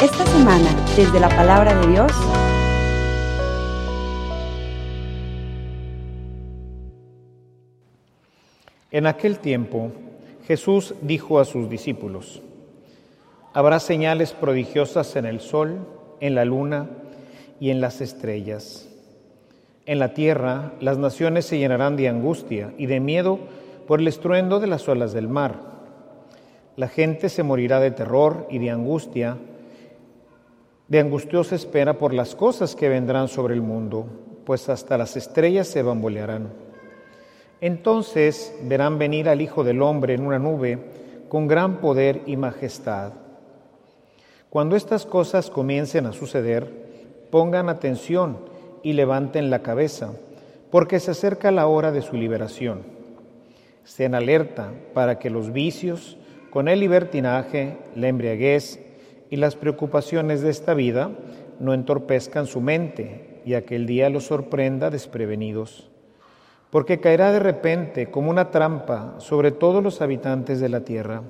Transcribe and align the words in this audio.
Esta 0.00 0.26
semana, 0.26 0.70
desde 0.96 1.20
la 1.20 1.28
palabra 1.28 1.78
de 1.78 1.86
Dios, 1.88 2.12
En 8.90 9.06
aquel 9.06 9.38
tiempo 9.38 9.90
Jesús 10.46 10.94
dijo 11.00 11.40
a 11.40 11.46
sus 11.46 11.70
discípulos, 11.70 12.42
Habrá 13.54 13.80
señales 13.80 14.32
prodigiosas 14.32 15.16
en 15.16 15.24
el 15.24 15.40
sol, 15.40 15.78
en 16.20 16.34
la 16.34 16.44
luna 16.44 16.90
y 17.58 17.70
en 17.70 17.80
las 17.80 18.02
estrellas. 18.02 18.86
En 19.86 19.98
la 19.98 20.12
tierra 20.12 20.72
las 20.80 20.98
naciones 20.98 21.46
se 21.46 21.58
llenarán 21.58 21.96
de 21.96 22.08
angustia 22.08 22.74
y 22.76 22.84
de 22.84 23.00
miedo 23.00 23.38
por 23.86 24.00
el 24.00 24.08
estruendo 24.08 24.60
de 24.60 24.66
las 24.66 24.86
olas 24.88 25.14
del 25.14 25.28
mar. 25.28 25.81
La 26.76 26.88
gente 26.88 27.28
se 27.28 27.42
morirá 27.42 27.80
de 27.80 27.90
terror 27.90 28.46
y 28.50 28.58
de 28.58 28.70
angustia, 28.70 29.36
de 30.88 30.98
angustiosa 31.00 31.54
espera 31.54 31.98
por 31.98 32.14
las 32.14 32.34
cosas 32.34 32.74
que 32.74 32.88
vendrán 32.88 33.28
sobre 33.28 33.54
el 33.54 33.62
mundo, 33.62 34.06
pues 34.44 34.68
hasta 34.68 34.98
las 34.98 35.16
estrellas 35.16 35.68
se 35.68 35.82
bambolearán. 35.82 36.52
Entonces 37.60 38.54
verán 38.64 38.98
venir 38.98 39.28
al 39.28 39.40
Hijo 39.40 39.64
del 39.64 39.82
Hombre 39.82 40.14
en 40.14 40.26
una 40.26 40.38
nube 40.38 40.78
con 41.28 41.46
gran 41.46 41.80
poder 41.80 42.22
y 42.26 42.36
majestad. 42.36 43.12
Cuando 44.50 44.76
estas 44.76 45.06
cosas 45.06 45.48
comiencen 45.48 46.06
a 46.06 46.12
suceder, 46.12 47.26
pongan 47.30 47.68
atención 47.68 48.38
y 48.82 48.92
levanten 48.94 49.48
la 49.48 49.62
cabeza, 49.62 50.12
porque 50.70 51.00
se 51.00 51.12
acerca 51.12 51.50
la 51.50 51.66
hora 51.66 51.92
de 51.92 52.02
su 52.02 52.16
liberación. 52.16 52.82
Estén 53.84 54.14
alerta 54.14 54.72
para 54.92 55.18
que 55.18 55.30
los 55.30 55.52
vicios, 55.52 56.18
con 56.52 56.68
el 56.68 56.80
libertinaje, 56.80 57.78
la 57.94 58.08
embriaguez 58.08 58.80
y 59.30 59.36
las 59.36 59.56
preocupaciones 59.56 60.42
de 60.42 60.50
esta 60.50 60.74
vida 60.74 61.10
no 61.58 61.74
entorpezcan 61.74 62.46
su 62.46 62.60
mente 62.60 63.40
y 63.44 63.54
aquel 63.54 63.86
día 63.86 64.10
los 64.10 64.24
sorprenda 64.24 64.90
desprevenidos 64.90 65.88
porque 66.72 67.00
caerá 67.00 67.32
de 67.32 67.38
repente 67.38 68.10
como 68.10 68.30
una 68.30 68.50
trampa 68.50 69.16
sobre 69.18 69.52
todos 69.52 69.84
los 69.84 70.00
habitantes 70.00 70.58
de 70.58 70.70
la 70.70 70.80
tierra. 70.80 71.22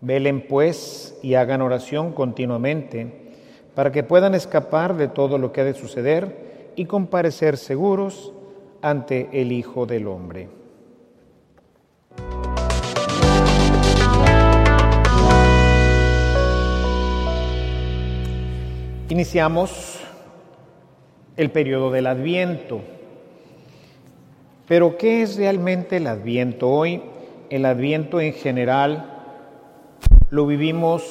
Velen 0.00 0.44
pues 0.48 1.16
y 1.22 1.34
hagan 1.34 1.62
oración 1.62 2.12
continuamente 2.12 3.30
para 3.76 3.92
que 3.92 4.02
puedan 4.02 4.34
escapar 4.34 4.96
de 4.96 5.06
todo 5.06 5.38
lo 5.38 5.52
que 5.52 5.60
ha 5.60 5.64
de 5.64 5.74
suceder 5.74 6.72
y 6.74 6.86
comparecer 6.86 7.56
seguros 7.56 8.32
ante 8.82 9.28
el 9.40 9.52
Hijo 9.52 9.86
del 9.86 10.08
Hombre. 10.08 10.57
Iniciamos 19.10 20.00
el 21.38 21.50
periodo 21.50 21.90
del 21.90 22.06
Adviento. 22.08 22.82
Pero 24.66 24.98
¿qué 24.98 25.22
es 25.22 25.38
realmente 25.38 25.96
el 25.96 26.06
adviento? 26.06 26.68
Hoy 26.68 27.00
el 27.48 27.64
adviento 27.64 28.20
en 28.20 28.34
general 28.34 29.24
lo 30.28 30.46
vivimos 30.46 31.04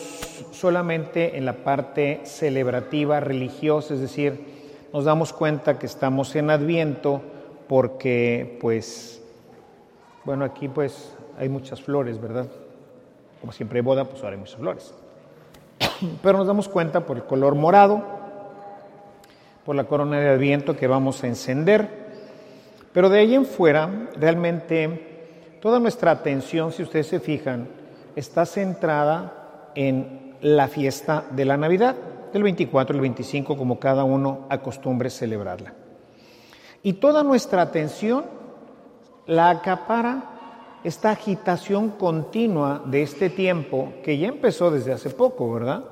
solamente 0.52 1.40
en 1.40 1.46
la 1.46 1.64
parte 1.64 2.22
celebrativa, 2.24 3.20
religiosa, 3.20 3.96
es 3.96 4.02
decir, 4.02 4.46
nos 4.94 5.06
damos 5.06 5.34
cuenta 5.34 5.80
que 5.80 5.88
estamos 5.88 6.36
en 6.36 6.52
adviento 6.52 7.24
porque 7.68 8.60
pues, 8.62 9.24
bueno, 10.24 10.46
aquí 10.46 10.68
pues 10.68 11.16
hay 11.40 11.50
muchas 11.50 11.82
flores, 11.82 12.22
¿verdad? 12.22 12.46
Como 13.42 13.52
siempre 13.54 13.80
hay 13.80 13.84
boda, 13.84 14.06
pues 14.06 14.22
ahora 14.22 14.36
hay 14.36 14.40
muchas 14.40 14.58
flores. 14.58 14.94
Pero 16.24 16.38
nos 16.38 16.48
damos 16.48 16.68
cuenta 16.68 17.06
por 17.06 17.18
el 17.18 17.24
color 17.24 17.56
morado, 17.56 18.04
por 19.66 19.76
la 19.76 19.86
corona 19.86 20.20
de 20.20 20.30
adviento 20.30 20.78
que 20.78 20.88
vamos 20.88 21.24
a 21.24 21.28
encender 21.28 22.08
pero 22.98 23.10
de 23.10 23.20
ahí 23.20 23.36
en 23.36 23.46
fuera, 23.46 24.10
realmente, 24.16 25.60
toda 25.62 25.80
nuestra 25.80 26.10
atención, 26.10 26.72
si 26.72 26.82
ustedes 26.82 27.06
se 27.06 27.20
fijan, 27.20 27.68
está 28.16 28.44
centrada 28.44 29.70
en 29.76 30.36
la 30.42 30.68
fiesta 30.68 31.26
de 31.30 31.46
la 31.46 31.58
Navidad, 31.58 31.96
del 32.34 32.42
24 32.42 32.96
al 32.96 33.02
25, 33.02 33.56
como 33.56 33.80
cada 33.80 34.04
uno 34.04 34.48
acostumbre 34.50 35.12
celebrarla. 35.12 35.76
Y 36.82 36.94
toda 36.94 37.22
nuestra 37.22 37.62
atención 37.62 38.26
la 39.28 39.52
acapara 39.52 40.24
esta 40.84 41.12
agitación 41.12 41.90
continua 41.90 42.82
de 42.86 43.02
este 43.02 43.30
tiempo 43.30 43.94
que 44.04 44.18
ya 44.18 44.28
empezó 44.28 44.72
desde 44.72 44.94
hace 44.94 45.10
poco, 45.10 45.52
¿verdad? 45.52 45.84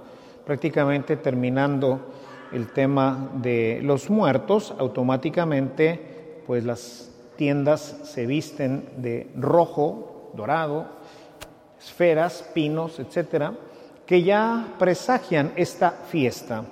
Prácticamente 0.45 1.17
terminando 1.17 1.99
el 2.51 2.71
tema 2.71 3.31
de 3.35 3.79
los 3.81 4.09
muertos, 4.09 4.73
automáticamente 4.77 6.43
pues 6.45 6.63
las 6.63 7.11
tiendas 7.35 7.81
se 8.03 8.25
visten 8.25 8.89
de 8.97 9.29
rojo, 9.35 10.31
dorado, 10.35 10.85
esferas, 11.79 12.49
pinos, 12.53 12.99
etcétera, 12.99 13.53
que 14.05 14.23
ya 14.23 14.75
presagian 14.77 15.51
esta 15.55 15.91
fiesta. 15.91 16.63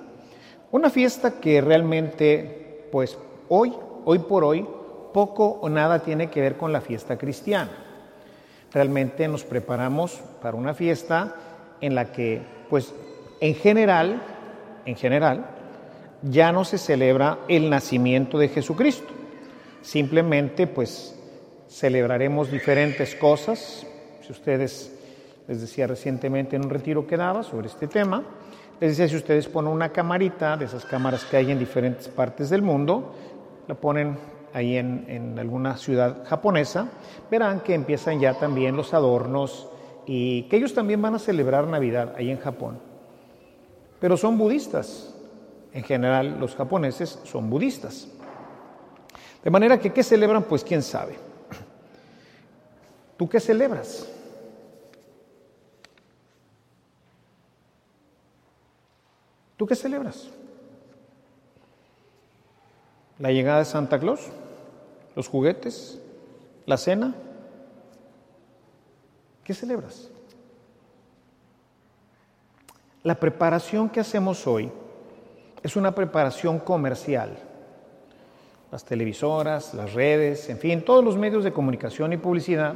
Una 0.72 0.90
fiesta 0.90 1.40
que 1.40 1.62
realmente, 1.62 2.88
pues 2.92 3.18
hoy, 3.50 3.74
hoy 4.06 4.20
por 4.20 4.44
hoy, 4.44 4.66
poco 5.14 5.60
o 5.62 5.70
nada 5.70 6.00
tiene 6.00 6.30
que 6.30 6.42
ver 6.42 6.58
con 6.58 6.72
la 6.72 6.82
fiesta 6.82 7.18
cristiana. 7.18 7.83
Realmente 8.74 9.28
nos 9.28 9.44
preparamos 9.44 10.20
para 10.42 10.58
una 10.58 10.74
fiesta 10.74 11.36
en 11.80 11.96
la 11.96 12.12
que, 12.12 12.42
pues, 12.70 12.94
en 13.40 13.56
general, 13.56 14.22
en 14.86 14.96
general, 14.96 15.46
ya 16.24 16.52
no 16.52 16.64
se 16.64 16.78
celebra 16.78 17.40
el 17.48 17.70
nacimiento 17.70 18.38
de 18.38 18.48
Jesucristo. 18.48 19.14
Simplemente 19.82 20.66
pues 20.66 21.16
celebraremos 21.70 22.50
diferentes 22.50 23.16
cosas. 23.16 23.86
Si 24.26 24.32
ustedes, 24.32 24.92
les 25.48 25.62
decía 25.62 25.86
recientemente 25.88 26.56
en 26.56 26.64
un 26.64 26.70
retiro 26.70 27.06
que 27.06 27.18
daba 27.18 27.44
sobre 27.44 27.68
este 27.68 27.88
tema, 27.88 28.24
les 28.80 28.92
decía 28.92 29.10
si 29.10 29.18
ustedes 29.18 29.48
ponen 29.48 29.72
una 29.72 29.90
camarita 29.90 30.56
de 30.56 30.66
esas 30.66 30.86
cámaras 30.86 31.26
que 31.26 31.38
hay 31.38 31.52
en 31.52 31.60
diferentes 31.60 32.08
partes 32.08 32.50
del 32.50 32.62
mundo, 32.62 33.14
la 33.68 33.76
ponen 33.76 34.18
ahí 34.54 34.78
en, 34.78 35.06
en 35.08 35.40
alguna 35.40 35.78
ciudad 35.78 36.26
japonesa, 36.26 36.88
verán 37.30 37.62
que 37.62 37.74
empiezan 37.74 38.20
ya 38.20 38.36
también 38.36 38.76
los 38.76 38.94
adornos 38.94 39.68
y 40.06 40.44
que 40.44 40.58
ellos 40.58 40.74
también 40.74 41.02
van 41.02 41.16
a 41.16 41.20
celebrar 41.20 41.68
Navidad 41.68 42.14
ahí 42.18 42.30
en 42.30 42.40
Japón. 42.40 42.80
Pero 44.00 44.18
son 44.18 44.38
budistas. 44.38 45.16
En 45.74 45.84
general 45.84 46.40
los 46.40 46.56
japoneses 46.56 47.20
son 47.24 47.50
budistas. 47.50 48.08
De 49.44 49.50
manera 49.50 49.80
que, 49.80 49.92
¿qué 49.92 50.04
celebran? 50.04 50.44
Pues 50.44 50.64
quién 50.64 50.82
sabe. 50.82 51.16
¿Tú 53.18 53.28
qué 53.28 53.40
celebras? 53.40 54.08
¿Tú 59.58 59.66
qué 59.66 59.76
celebras? 59.76 60.28
¿La 63.20 63.32
llegada 63.32 63.60
de 63.60 63.66
Santa 63.66 64.00
Claus? 64.00 64.32
¿Los 65.16 65.28
juguetes? 65.28 66.00
¿La 66.66 66.78
cena? 66.78 67.16
¿Qué 69.44 69.54
celebras? 69.54 70.10
La 73.04 73.16
preparación 73.16 73.90
que 73.90 74.00
hacemos 74.00 74.48
hoy 74.48 74.72
es 75.62 75.76
una 75.76 75.94
preparación 75.94 76.60
comercial 76.60 77.38
las 78.74 78.84
televisoras, 78.84 79.76
las 79.76 79.94
redes, 79.94 80.50
en 80.50 80.58
fin, 80.58 80.82
todos 80.82 81.06
los 81.06 81.16
medios 81.16 81.44
de 81.44 81.54
comunicación 81.54 82.12
y 82.12 82.18
publicidad 82.18 82.74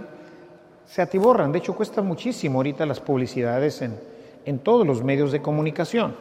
se 0.86 1.02
atiborran. 1.02 1.52
De 1.52 1.58
hecho, 1.58 1.74
cuesta 1.74 2.04
muchísimo 2.04 2.60
ahorita 2.60 2.86
las 2.86 3.00
publicidades 3.00 3.82
en, 3.82 4.00
en 4.46 4.60
todos 4.60 4.86
los 4.86 5.04
medios 5.04 5.32
de 5.32 5.42
comunicación. 5.42 6.16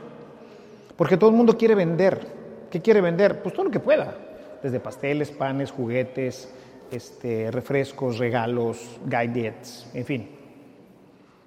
Porque 0.97 1.19
todo 1.19 1.29
el 1.29 1.37
mundo 1.37 1.59
quiere 1.59 1.75
vender. 1.75 2.27
¿Qué 2.71 2.81
quiere 2.81 3.03
vender? 3.03 3.43
Pues 3.43 3.55
todo 3.55 3.67
lo 3.67 3.71
que 3.71 3.79
pueda. 3.79 4.17
Desde 4.63 4.81
pasteles, 4.81 5.31
panes, 5.31 5.71
juguetes, 5.71 6.53
este, 6.91 7.51
refrescos, 7.51 8.19
regalos, 8.19 8.99
gadgets, 9.07 9.89
en 9.95 10.05
fin. 10.05 10.31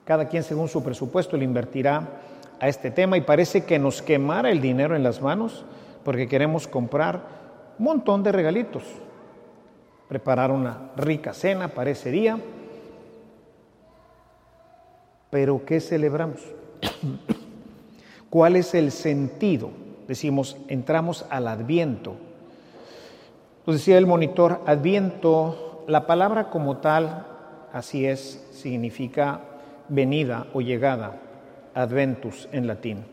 Cada 0.05 0.27
quien 0.27 0.43
según 0.43 0.67
su 0.67 0.83
presupuesto 0.83 1.37
le 1.37 1.45
invertirá 1.45 2.21
a 2.59 2.67
este 2.67 2.91
tema 2.91 3.17
y 3.17 3.21
parece 3.21 3.63
que 3.63 3.79
nos 3.79 4.01
quemara 4.01 4.49
el 4.51 4.59
dinero 4.61 4.95
en 4.95 5.03
las 5.03 5.21
manos 5.21 5.65
porque 6.03 6.27
queremos 6.27 6.67
comprar 6.67 7.21
un 7.77 7.85
montón 7.85 8.23
de 8.23 8.31
regalitos. 8.31 8.83
Preparar 10.07 10.51
una 10.51 10.91
rica 10.97 11.33
cena 11.33 11.71
día. 12.05 12.39
Pero 15.29 15.63
¿qué 15.63 15.79
celebramos? 15.79 16.39
¿Cuál 18.29 18.55
es 18.55 18.73
el 18.73 18.91
sentido? 18.91 19.69
Decimos, 20.07 20.57
entramos 20.67 21.25
al 21.29 21.47
adviento. 21.47 22.15
Decía 23.73 23.97
el 23.97 24.07
monitor, 24.07 24.61
adviento, 24.65 25.83
la 25.87 26.07
palabra 26.07 26.49
como 26.49 26.77
tal, 26.77 27.25
así 27.71 28.05
es, 28.05 28.47
significa 28.51 29.41
venida 29.87 30.47
o 30.53 30.61
llegada, 30.61 31.19
adventus 31.73 32.49
en 32.51 32.67
latín. 32.67 33.05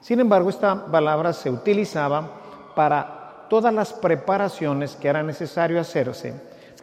Sin 0.00 0.20
embargo, 0.20 0.50
esta 0.50 0.86
palabra 0.86 1.32
se 1.32 1.50
utilizaba 1.50 2.30
para 2.74 3.46
todas 3.50 3.72
las 3.72 3.92
preparaciones 3.92 4.96
que 4.96 5.08
era 5.08 5.22
necesario 5.22 5.80
hacerse 5.80 6.34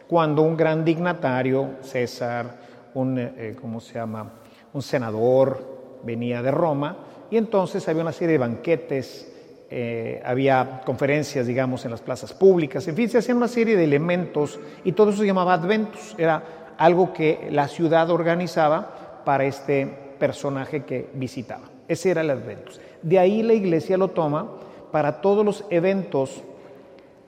cuando 0.08 0.42
un 0.42 0.56
gran 0.56 0.84
dignatario, 0.84 1.70
César, 1.82 2.46
un, 2.94 3.18
eh, 3.18 3.56
¿cómo 3.60 3.80
se 3.80 3.94
llama? 3.94 4.30
un 4.72 4.82
senador 4.82 6.00
venía 6.02 6.42
de 6.42 6.50
Roma 6.50 6.96
y 7.30 7.38
entonces 7.38 7.88
había 7.88 8.02
una 8.02 8.12
serie 8.12 8.32
de 8.32 8.38
banquetes, 8.38 9.32
eh, 9.68 10.22
había 10.24 10.82
conferencias, 10.84 11.46
digamos, 11.46 11.84
en 11.84 11.90
las 11.90 12.00
plazas 12.00 12.32
públicas, 12.32 12.86
en 12.86 12.94
fin, 12.94 13.08
se 13.08 13.18
hacían 13.18 13.36
una 13.36 13.48
serie 13.48 13.76
de 13.76 13.84
elementos 13.84 14.60
y 14.84 14.92
todo 14.92 15.10
eso 15.10 15.20
se 15.20 15.26
llamaba 15.26 15.54
adventus, 15.54 16.14
era 16.18 16.74
algo 16.78 17.12
que 17.12 17.48
la 17.50 17.66
ciudad 17.68 18.10
organizaba 18.10 19.22
para 19.24 19.44
este 19.44 19.86
personaje 20.18 20.84
que 20.84 21.10
visitaba. 21.14 21.68
Ese 21.88 22.10
era 22.10 22.20
el 22.20 22.30
adventus. 22.30 22.80
De 23.02 23.18
ahí 23.18 23.42
la 23.42 23.54
iglesia 23.54 23.96
lo 23.96 24.08
toma 24.08 24.48
para 24.92 25.20
todos 25.20 25.44
los 25.44 25.64
eventos 25.70 26.42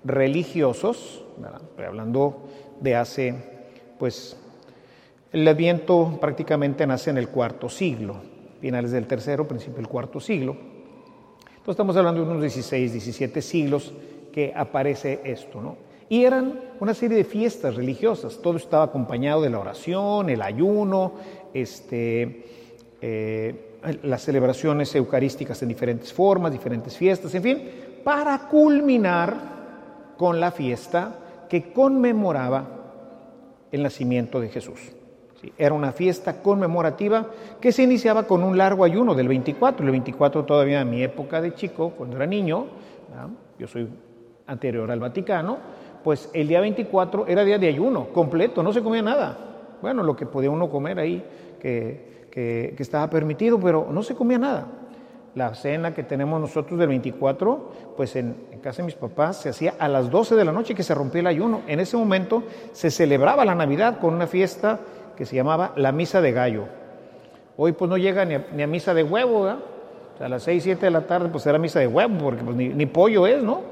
religiosos, 0.05 1.25
hablando 1.85 2.49
de 2.81 2.97
hace, 2.97 3.35
pues, 3.99 4.37
el 5.33 5.47
adviento 5.47 6.19
prácticamente 6.21 6.87
nace 6.87 7.11
en 7.11 7.19
el 7.19 7.29
cuarto 7.29 7.69
siglo, 7.69 8.17
finales 8.61 8.93
del 8.93 9.07
tercero, 9.07 9.47
principio 9.47 9.77
del 9.77 9.89
cuarto 9.89 10.21
siglo. 10.21 10.57
Estamos 11.71 11.97
hablando 11.99 12.25
de 12.25 12.31
unos 12.31 12.41
16, 12.41 12.93
17 12.93 13.43
siglos 13.43 13.93
que 14.33 14.53
aparece 14.57 15.21
esto, 15.25 15.61
¿no? 15.61 15.77
Y 16.09 16.25
eran 16.25 16.59
una 16.81 16.95
serie 16.95 17.19
de 17.19 17.25
fiestas 17.25 17.77
religiosas, 17.77 18.39
todo 18.43 18.57
estaba 18.57 18.85
acompañado 18.85 19.43
de 19.43 19.51
la 19.51 19.59
oración, 19.59 20.31
el 20.31 20.41
ayuno, 20.41 21.13
este, 21.53 22.45
eh, 23.03 23.79
las 24.03 24.23
celebraciones 24.23 24.95
eucarísticas 24.95 25.63
en 25.63 25.69
diferentes 25.69 26.11
formas, 26.11 26.53
diferentes 26.53 26.97
fiestas, 26.97 27.35
en 27.35 27.43
fin, 27.43 27.71
para 28.03 28.49
culminar 28.49 30.15
con 30.17 30.41
la 30.41 30.51
fiesta 30.51 31.19
que 31.51 31.71
conmemoraba 31.71 32.67
el 33.71 33.83
nacimiento 33.83 34.41
de 34.41 34.49
Jesús. 34.49 34.79
Era 35.57 35.75
una 35.75 35.93
fiesta 35.93 36.43
conmemorativa 36.43 37.27
que 37.61 37.73
se 37.73 37.83
iniciaba 37.83 38.25
con 38.25 38.43
un 38.43 38.59
largo 38.59 38.85
ayuno 38.85 39.15
del 39.15 39.29
24. 39.29 39.85
El 39.85 39.93
24 39.93 40.45
todavía 40.45 40.81
en 40.81 40.91
mi 40.91 41.03
época 41.03 41.41
de 41.41 41.55
chico, 41.55 41.91
cuando 41.91 42.17
era 42.17 42.27
niño, 42.27 42.67
yo 43.59 43.67
soy 43.67 43.89
anterior 44.47 44.91
al 44.91 45.01
Vaticano, 45.01 45.59
pues 46.03 46.31
el 46.33 46.49
día 46.49 46.61
24 46.61 47.27
era 47.27 47.45
día 47.45 47.59
de 47.59 47.69
ayuno 47.69 48.09
completo, 48.09 48.63
no 48.63 48.73
se 48.73 48.83
comía 48.83 49.03
nada. 49.03 49.39
Bueno, 49.81 50.03
lo 50.03 50.17
que 50.17 50.27
podía 50.27 50.51
uno 50.51 50.69
comer 50.69 50.99
ahí, 50.99 51.25
que 51.61 52.09
que, 52.39 52.77
estaba 52.79 53.09
permitido, 53.11 53.59
pero 53.59 53.89
no 53.91 54.03
se 54.03 54.15
comía 54.15 54.39
nada. 54.39 54.67
La 55.35 55.55
cena 55.55 55.95
que 55.95 56.03
tenemos 56.03 56.41
nosotros 56.41 56.79
del 56.79 56.89
24, 56.89 57.73
pues 57.97 58.17
en, 58.17 58.35
casa 58.63 58.79
de 58.79 58.87
mis 58.87 58.95
papás 58.95 59.37
se 59.37 59.49
hacía 59.49 59.75
a 59.79 59.89
las 59.89 60.11
12 60.11 60.35
de 60.35 60.45
la 60.45 60.53
noche 60.53 60.75
que 60.75 60.83
se 60.83 60.95
rompía 60.95 61.21
el 61.21 61.27
ayuno. 61.27 61.63
En 61.67 61.81
ese 61.81 61.97
momento 61.97 62.43
se 62.73 62.91
celebraba 62.91 63.45
la 63.45 63.55
Navidad 63.55 64.01
con 64.01 64.15
una 64.15 64.27
fiesta 64.27 64.81
que 65.19 65.27
se 65.27 65.35
llamaba 65.35 65.73
la 65.75 65.91
Misa 65.91 66.21
de 66.21 66.31
Gallo. 66.31 66.67
Hoy 67.57 67.73
pues 67.73 67.91
no 67.91 67.97
llega 67.97 68.25
ni 68.25 68.63
a, 68.63 68.67
misa 68.69 68.95
de 68.95 69.03
huevo, 69.03 69.43
¿verdad? 69.43 69.59
O 70.15 70.17
sea, 70.17 70.27
a 70.27 70.29
las 70.29 70.45
6, 70.45 70.63
7 70.63 70.87
de 70.87 70.93
la 70.93 71.01
tarde 71.09 71.29
pues 71.29 71.45
era 71.45 71.59
misa 71.59 71.81
de 71.81 71.89
huevo, 71.89 72.17
porque 72.19 72.45
pues, 72.45 72.57
ni, 72.57 72.69
ni 72.69 72.87
pollo 72.87 73.27
es, 73.27 73.43
¿no? 73.43 73.63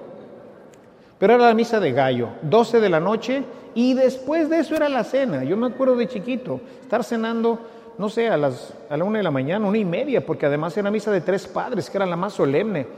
Pero 1.21 1.35
era 1.35 1.47
la 1.47 1.55
misa 1.55 1.79
de 1.79 1.93
gallo, 1.93 2.31
12 2.43 2.81
de 2.81 2.89
la 2.89 2.99
noche, 2.99 3.45
y 3.77 3.95
después 3.95 4.51
de 4.51 4.59
eso 4.59 4.75
era 4.75 4.89
la 4.89 5.05
cena. 5.05 5.45
Yo 5.45 5.57
me 5.57 5.69
acuerdo 5.69 5.95
de 5.95 6.09
chiquito, 6.09 6.61
estar 6.83 7.05
cenando 7.05 7.61
no 7.97 8.09
sé, 8.09 8.29
a, 8.29 8.37
las, 8.37 8.75
a 8.91 8.97
la 8.97 9.05
una 9.05 9.19
de 9.19 9.25
la 9.25 9.31
mañana, 9.31 9.67
una 9.69 9.79
y 9.79 9.85
media, 9.85 10.27
porque 10.27 10.47
además 10.47 10.77
era 10.77 10.91
misa 10.91 11.13
de 11.13 11.21
tres 11.21 11.47
padres, 11.47 11.89
que 11.89 11.97
era 11.97 12.07
la 12.07 12.17
más 12.17 12.33
solemne. 12.33 12.89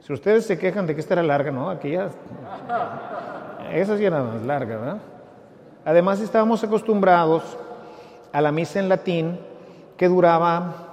Si 0.00 0.12
ustedes 0.12 0.44
se 0.44 0.58
quejan 0.58 0.86
de 0.86 0.94
que 0.94 1.00
esta 1.00 1.14
era 1.14 1.22
larga, 1.22 1.50
no, 1.50 1.70
aquella, 1.70 2.10
esa 3.72 3.96
sí 3.96 4.04
era 4.04 4.22
más 4.22 4.42
larga, 4.42 4.76
¿verdad? 4.76 4.98
Además 5.84 6.20
estábamos 6.20 6.62
acostumbrados 6.64 7.42
a 8.32 8.40
la 8.40 8.52
misa 8.52 8.80
en 8.80 8.88
latín 8.88 9.38
que 9.96 10.08
duraba 10.08 10.88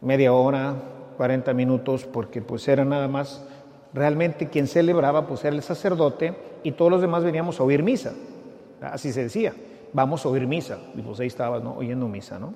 media 0.00 0.32
hora, 0.32 0.74
40 1.16 1.52
minutos, 1.54 2.04
porque 2.04 2.40
pues 2.42 2.66
era 2.68 2.84
nada 2.84 3.08
más, 3.08 3.44
realmente 3.92 4.48
quien 4.48 4.66
celebraba 4.66 5.26
pues 5.26 5.44
era 5.44 5.54
el 5.54 5.62
sacerdote 5.62 6.34
y 6.62 6.72
todos 6.72 6.90
los 6.90 7.00
demás 7.00 7.24
veníamos 7.24 7.60
a 7.60 7.64
oír 7.64 7.82
misa, 7.82 8.12
así 8.80 9.12
se 9.12 9.24
decía 9.24 9.52
vamos 9.92 10.24
a 10.24 10.28
oír 10.28 10.46
misa. 10.46 10.78
Y 10.94 11.02
pues 11.02 11.20
ahí 11.20 11.26
estabas, 11.26 11.62
¿no? 11.62 11.76
Oyendo 11.76 12.08
misa, 12.08 12.38
¿no? 12.38 12.54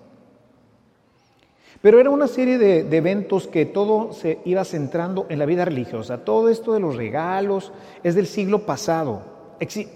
Pero 1.82 2.00
era 2.00 2.10
una 2.10 2.26
serie 2.26 2.58
de, 2.58 2.96
eventos 2.96 3.46
que 3.46 3.66
todo 3.66 4.12
se 4.12 4.40
iba 4.44 4.64
centrando 4.64 5.26
en 5.28 5.38
la 5.38 5.46
vida 5.46 5.64
religiosa. 5.64 6.24
Todo 6.24 6.48
esto 6.48 6.72
de 6.72 6.80
los 6.80 6.96
regalos 6.96 7.72
es 8.02 8.14
del 8.14 8.26
siglo 8.26 8.60
pasado. 8.64 9.35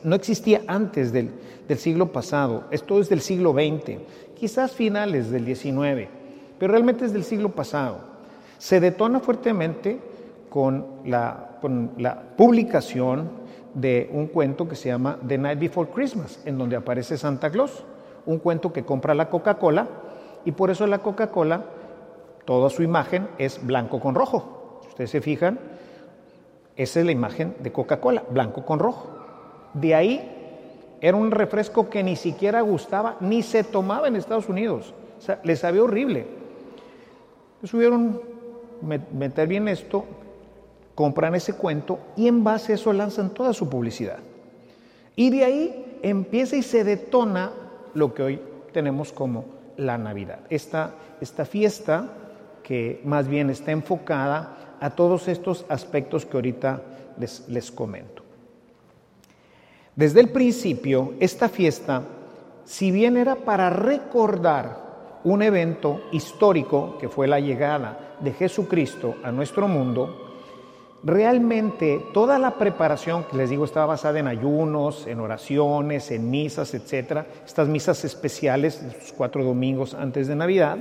No 0.04 0.14
existía 0.16 0.62
antes 0.66 1.12
del, 1.12 1.30
siglo 1.76 2.12
pasado. 2.12 2.64
Esto 2.70 3.00
es 3.00 3.08
del 3.08 3.20
siglo 3.20 3.52
XX, 3.52 3.98
quizás 4.34 4.72
finales 4.72 5.30
del 5.30 5.44
XIX, 5.44 6.08
pero 6.58 6.72
realmente 6.72 7.04
es 7.04 7.12
del 7.12 7.24
siglo 7.24 7.50
pasado. 7.50 8.00
Se 8.58 8.80
detona 8.80 9.20
fuertemente 9.20 10.00
con 10.48 10.86
la, 11.04 11.58
con 11.60 11.92
la 11.98 12.20
publicación 12.36 13.30
de 13.74 14.10
un 14.12 14.26
cuento 14.26 14.68
que 14.68 14.76
se 14.76 14.88
llama 14.88 15.18
The 15.26 15.38
Night 15.38 15.60
Before 15.60 15.90
Christmas, 15.90 16.40
en 16.44 16.58
donde 16.58 16.76
aparece 16.76 17.16
Santa 17.16 17.50
Claus, 17.50 17.84
un 18.26 18.38
cuento 18.38 18.72
que 18.72 18.84
compra 18.84 19.14
la 19.14 19.30
Coca-Cola 19.30 19.86
y 20.44 20.52
por 20.52 20.70
eso 20.70 20.86
la 20.86 20.98
Coca-Cola, 20.98 21.64
toda 22.44 22.70
su 22.70 22.82
imagen 22.82 23.28
es 23.38 23.64
blanco 23.64 24.00
con 24.00 24.14
rojo. 24.14 24.80
Si 24.82 24.88
ustedes 24.88 25.10
se 25.10 25.20
fijan, 25.20 25.58
esa 26.76 27.00
es 27.00 27.06
la 27.06 27.12
imagen 27.12 27.54
de 27.60 27.72
Coca-Cola, 27.72 28.24
blanco 28.30 28.64
con 28.64 28.78
rojo. 28.78 29.19
De 29.74 29.94
ahí 29.94 30.40
era 31.00 31.16
un 31.16 31.30
refresco 31.30 31.88
que 31.88 32.02
ni 32.02 32.16
siquiera 32.16 32.60
gustaba, 32.60 33.16
ni 33.20 33.42
se 33.42 33.64
tomaba 33.64 34.08
en 34.08 34.16
Estados 34.16 34.48
Unidos. 34.48 34.94
O 35.28 35.46
les 35.46 35.60
sabía 35.60 35.82
horrible. 35.82 36.26
Subieron 37.64 38.20
meter 39.12 39.46
bien 39.46 39.68
esto, 39.68 40.04
compran 40.94 41.34
ese 41.34 41.54
cuento 41.54 41.98
y 42.16 42.28
en 42.28 42.42
base 42.42 42.72
a 42.72 42.74
eso 42.76 42.92
lanzan 42.92 43.30
toda 43.30 43.52
su 43.52 43.68
publicidad. 43.68 44.18
Y 45.16 45.30
de 45.30 45.44
ahí 45.44 45.98
empieza 46.02 46.56
y 46.56 46.62
se 46.62 46.84
detona 46.84 47.52
lo 47.94 48.14
que 48.14 48.22
hoy 48.22 48.40
tenemos 48.72 49.12
como 49.12 49.44
la 49.76 49.98
Navidad. 49.98 50.40
Esta, 50.48 50.94
esta 51.20 51.44
fiesta 51.44 52.08
que 52.62 53.00
más 53.04 53.28
bien 53.28 53.50
está 53.50 53.72
enfocada 53.72 54.76
a 54.80 54.90
todos 54.90 55.28
estos 55.28 55.66
aspectos 55.68 56.24
que 56.24 56.36
ahorita 56.36 56.82
les, 57.18 57.48
les 57.48 57.70
comento. 57.70 58.22
Desde 59.96 60.20
el 60.20 60.28
principio, 60.28 61.14
esta 61.18 61.48
fiesta, 61.48 62.02
si 62.64 62.90
bien 62.90 63.16
era 63.16 63.34
para 63.34 63.70
recordar 63.70 65.20
un 65.24 65.42
evento 65.42 66.02
histórico 66.12 66.96
que 66.98 67.08
fue 67.08 67.26
la 67.26 67.40
llegada 67.40 68.16
de 68.20 68.32
Jesucristo 68.32 69.16
a 69.24 69.32
nuestro 69.32 69.66
mundo, 69.66 70.30
realmente 71.02 72.04
toda 72.12 72.38
la 72.38 72.52
preparación 72.52 73.24
que 73.24 73.36
les 73.36 73.50
digo 73.50 73.64
estaba 73.64 73.86
basada 73.86 74.20
en 74.20 74.28
ayunos, 74.28 75.06
en 75.06 75.18
oraciones, 75.20 76.10
en 76.10 76.30
misas, 76.30 76.72
etcétera, 76.74 77.26
estas 77.44 77.68
misas 77.68 78.04
especiales, 78.04 78.82
los 78.82 79.12
cuatro 79.12 79.42
domingos 79.42 79.94
antes 79.94 80.28
de 80.28 80.36
Navidad, 80.36 80.78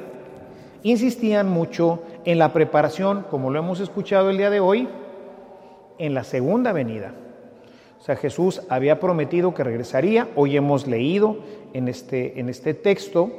insistían 0.84 1.50
mucho 1.50 2.04
en 2.26 2.38
la 2.38 2.54
preparación, 2.54 3.26
como 3.30 3.50
lo 3.50 3.60
hemos 3.60 3.80
escuchado 3.80 4.30
el 4.30 4.38
día 4.38 4.50
de 4.50 4.60
hoy, 4.60 4.88
en 5.98 6.14
la 6.14 6.24
segunda 6.24 6.72
venida. 6.74 7.14
O 8.00 8.02
sea, 8.02 8.16
Jesús 8.16 8.62
había 8.70 9.00
prometido 9.00 9.54
que 9.54 9.64
regresaría, 9.64 10.30
hoy 10.36 10.56
hemos 10.56 10.88
leído 10.88 11.38
en 11.74 11.90
este, 11.90 12.40
en 12.40 12.48
este 12.48 12.74
texto, 12.74 13.30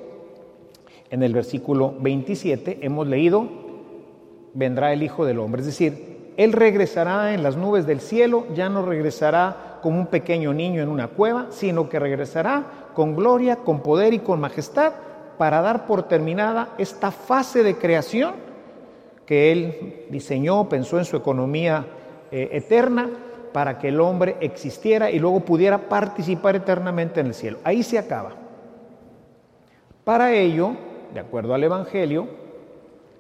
en 1.10 1.22
el 1.22 1.32
versículo 1.32 1.94
27, 1.98 2.78
hemos 2.82 3.06
leído, 3.06 3.48
vendrá 4.52 4.92
el 4.92 5.02
Hijo 5.02 5.24
del 5.24 5.38
Hombre, 5.38 5.62
es 5.62 5.66
decir, 5.66 6.10
él 6.36 6.52
regresará 6.52 7.32
en 7.32 7.42
las 7.42 7.56
nubes 7.56 7.86
del 7.86 8.00
cielo, 8.00 8.46
ya 8.54 8.68
no 8.68 8.84
regresará 8.84 9.78
como 9.82 9.98
un 9.98 10.06
pequeño 10.06 10.52
niño 10.52 10.82
en 10.82 10.88
una 10.88 11.08
cueva, 11.08 11.46
sino 11.50 11.88
que 11.88 11.98
regresará 11.98 12.90
con 12.94 13.16
gloria, 13.16 13.56
con 13.56 13.80
poder 13.80 14.12
y 14.12 14.18
con 14.18 14.40
majestad 14.40 14.92
para 15.38 15.62
dar 15.62 15.86
por 15.86 16.02
terminada 16.02 16.74
esta 16.76 17.10
fase 17.10 17.62
de 17.62 17.76
creación 17.76 18.34
que 19.24 19.52
Él 19.52 20.06
diseñó, 20.10 20.68
pensó 20.68 20.98
en 20.98 21.06
su 21.06 21.16
economía 21.16 21.86
eh, 22.30 22.50
eterna 22.52 23.08
para 23.52 23.78
que 23.78 23.88
el 23.88 24.00
hombre 24.00 24.36
existiera 24.40 25.10
y 25.10 25.18
luego 25.18 25.40
pudiera 25.40 25.88
participar 25.88 26.56
eternamente 26.56 27.20
en 27.20 27.26
el 27.26 27.34
cielo. 27.34 27.58
Ahí 27.64 27.82
se 27.82 27.98
acaba. 27.98 28.32
Para 30.04 30.32
ello, 30.32 30.72
de 31.12 31.20
acuerdo 31.20 31.54
al 31.54 31.64
Evangelio, 31.64 32.28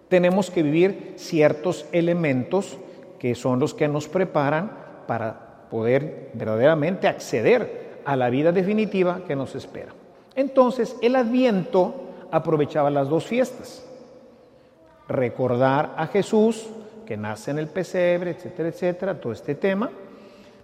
tenemos 0.08 0.50
que 0.50 0.62
vivir 0.62 1.14
ciertos 1.16 1.86
elementos 1.92 2.78
que 3.18 3.34
son 3.34 3.60
los 3.60 3.74
que 3.74 3.86
nos 3.86 4.08
preparan 4.08 4.72
para 5.06 5.66
poder 5.70 6.30
verdaderamente 6.34 7.06
acceder 7.06 8.00
a 8.04 8.16
la 8.16 8.30
vida 8.30 8.50
definitiva 8.50 9.22
que 9.26 9.36
nos 9.36 9.54
espera. 9.54 9.92
Entonces 10.34 10.96
el 11.02 11.16
adviento 11.16 11.94
aprovechaba 12.30 12.90
las 12.90 13.08
dos 13.08 13.26
fiestas. 13.26 13.86
Recordar 15.08 15.94
a 15.96 16.06
Jesús 16.06 16.68
que 17.06 17.16
nace 17.16 17.50
en 17.50 17.58
el 17.58 17.68
pesebre, 17.68 18.30
etcétera, 18.30 18.68
etcétera, 18.68 19.20
todo 19.20 19.32
este 19.32 19.54
tema. 19.54 19.90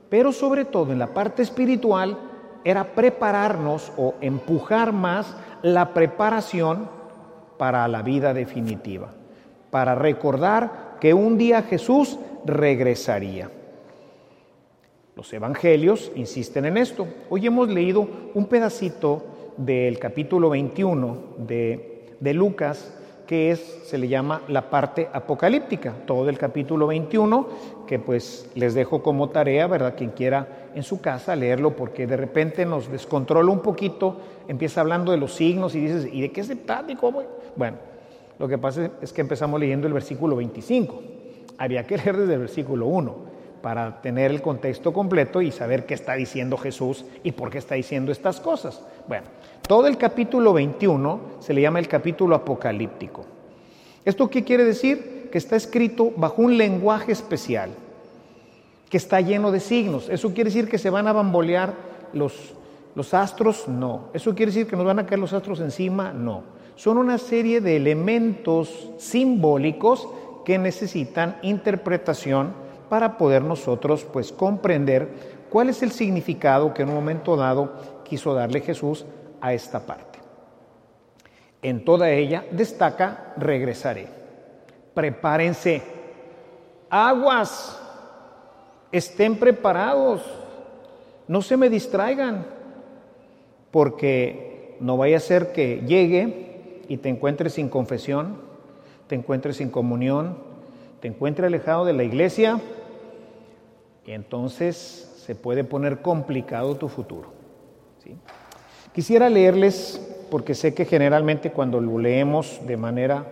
Pero 0.09 0.33
sobre 0.33 0.65
todo 0.65 0.93
en 0.93 0.99
la 0.99 1.13
parte 1.13 1.43
espiritual 1.43 2.19
era 2.65 2.95
prepararnos 2.95 3.93
o 3.97 4.15
empujar 4.21 4.93
más 4.93 5.37
la 5.63 5.95
preparación 5.95 6.89
para 7.59 7.87
la 7.89 8.03
vida 8.03 8.35
definitiva, 8.35 9.13
para 9.71 9.95
recordar 9.95 10.97
que 11.01 11.15
un 11.15 11.39
día 11.39 11.63
Jesús 11.63 12.19
regresaría. 12.45 13.51
Los 15.15 15.33
evangelios 15.33 16.13
insisten 16.15 16.67
en 16.67 16.77
esto. 16.77 17.07
Hoy 17.31 17.47
hemos 17.47 17.69
leído 17.69 18.07
un 18.35 18.47
pedacito 18.47 19.25
del 19.57 19.99
capítulo 19.99 20.51
21 20.51 21.17
de, 21.39 22.17
de 22.21 22.35
Lucas, 22.35 22.95
que 23.27 23.51
es, 23.51 23.81
se 23.85 23.99
le 23.99 24.09
llama 24.09 24.43
la 24.49 24.71
parte 24.71 25.09
apocalíptica, 25.13 25.95
todo 26.07 26.29
el 26.29 26.39
capítulo 26.39 26.87
21, 26.87 27.49
que 27.87 27.99
pues 27.99 28.49
les 28.55 28.75
dejo 28.75 29.03
como 29.03 29.31
tarea, 29.31 29.67
¿verdad? 29.67 29.95
Quien 29.97 30.11
quiera 30.11 30.69
en 30.75 30.83
su 30.83 31.01
casa 31.01 31.35
leerlo, 31.35 31.75
porque 31.75 32.07
de 32.07 32.17
repente 32.17 32.65
nos 32.65 32.91
descontrola 32.91 33.51
un 33.51 33.61
poquito, 33.61 34.19
empieza 34.49 34.81
hablando 34.81 35.13
de 35.13 35.19
los 35.19 35.35
signos 35.35 35.75
y 35.75 35.81
dices, 35.81 36.09
¿y 36.13 36.21
de 36.21 36.33
qué 36.33 36.45
se 36.45 36.57
trata 36.57 36.93
y? 36.93 36.97
Bueno, 37.57 37.77
lo 38.39 38.49
que 38.49 38.59
pasa 38.59 38.91
es 39.01 39.13
que 39.13 39.21
empezamos 39.21 39.59
leyendo 39.59 39.87
el 39.87 39.93
versículo 39.93 40.37
25, 40.37 41.03
había 41.59 41.85
que 41.85 41.97
leer 41.97 42.17
desde 42.17 42.35
el 42.35 42.41
versículo 42.41 42.87
1 42.87 43.26
para 43.67 44.01
tener 44.01 44.31
el 44.31 44.43
contexto 44.43 44.93
completo 44.93 45.43
y 45.43 45.51
saber 45.51 45.87
qué 45.87 45.95
está 45.95 46.15
diciendo 46.15 46.57
Jesús 46.57 47.05
y 47.25 47.33
por 47.33 47.51
qué 47.51 47.59
está 47.59 47.75
diciendo 47.75 48.13
estas 48.13 48.41
cosas. 48.41 48.81
Bueno, 49.09 49.27
todo 49.67 49.89
el 49.89 49.99
capítulo 49.99 50.53
21 50.53 51.21
se 51.41 51.53
le 51.53 51.63
llama 51.63 51.81
el 51.81 51.89
capítulo 51.89 52.37
apocalíptico. 52.37 53.25
¿Esto 54.05 54.31
qué 54.31 54.45
quiere 54.45 54.63
decir? 54.63 55.31
Que 55.33 55.39
está 55.39 55.57
escrito 55.57 56.13
bajo 56.17 56.43
un 56.43 56.57
lenguaje 56.57 57.11
especial, 57.11 57.71
que 58.89 58.99
está 58.99 59.21
lleno 59.21 59.51
de 59.51 59.59
signos. 59.59 60.09
¿Eso 60.11 60.29
quiere 60.33 60.51
decir 60.51 60.69
que 60.69 60.79
se 60.79 60.91
van 60.91 61.09
a 61.09 61.13
bambolear 61.13 61.75
los, 62.13 62.55
los 62.95 63.15
astros? 63.15 63.67
No. 63.67 64.11
¿Eso 64.15 64.33
quiere 64.37 64.53
decir 64.53 64.69
que 64.69 64.77
nos 64.77 64.87
van 64.87 65.01
a 65.01 65.07
caer 65.07 65.19
los 65.19 65.33
astros 65.33 65.59
encima? 65.59 66.13
No. 66.13 66.45
Son 66.77 66.99
una 66.99 67.19
serie 67.19 67.61
de 67.61 67.75
elementos 67.75 68.93
simbólicos 68.99 70.09
que 70.45 70.57
necesitan 70.57 71.39
interpretación 71.43 72.65
para 72.89 73.19
poder 73.19 73.43
nosotros 73.43 74.05
pues 74.05 74.33
comprender 74.33 75.09
cuál 75.51 75.69
es 75.69 75.83
el 75.83 75.93
significado 75.93 76.73
que 76.75 76.83
en 76.83 76.89
un 76.89 76.95
momento 76.95 77.37
dado 77.37 77.73
quiso 78.05 78.35
darle 78.35 78.61
Jesús 78.61 79.05
a 79.41 79.53
esta 79.53 79.81
parte. 79.81 80.19
En 81.63 81.85
toda 81.85 82.11
ella 82.11 82.45
destaca, 82.51 83.35
regresaré. 83.37 84.07
Prepárense. 84.95 85.83
Aguas. 86.89 87.83
Estén 88.93 89.37
preparados. 89.37 90.23
No 91.27 91.43
se 91.43 91.57
me 91.57 91.69
distraigan. 91.69 92.47
Porque 93.71 94.77
no 94.81 94.97
vaya 94.97 95.17
a 95.17 95.21
ser 95.21 95.53
que 95.53 95.83
llegue 95.87 96.83
y 96.89 96.99
te 96.99 97.09
encuentres 97.09 97.55
sin 97.55 97.69
confesión, 97.69 98.37
te 99.07 99.15
encuentres 99.15 99.57
sin 99.57 99.71
comunión, 99.71 100.39
te 101.01 101.09
encuentres 101.09 101.47
alejado 101.47 101.85
de 101.85 101.93
la 101.93 102.05
iglesia 102.05 102.61
entonces 104.15 105.13
se 105.25 105.35
puede 105.35 105.65
poner 105.65 106.01
complicado 106.01 106.77
tu 106.77 106.89
futuro. 106.89 107.35
Quisiera 108.93 109.29
leerles, 109.29 110.01
porque 110.31 110.55
sé 110.55 110.75
que 110.75 110.85
generalmente 110.85 111.51
cuando 111.51 111.81
lo 111.81 111.99
leemos 111.99 112.61
de 112.67 112.77
manera 112.77 113.27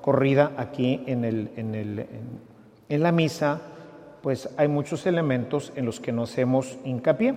corrida 0.00 0.52
aquí 0.56 1.02
en, 1.06 1.24
el, 1.24 1.50
en, 1.56 1.74
el, 1.74 2.06
en 2.88 3.02
la 3.02 3.12
misa, 3.12 3.60
pues 4.22 4.48
hay 4.56 4.68
muchos 4.68 5.04
elementos 5.06 5.72
en 5.76 5.84
los 5.84 6.00
que 6.00 6.12
nos 6.12 6.30
hacemos 6.30 6.78
hincapié. 6.84 7.34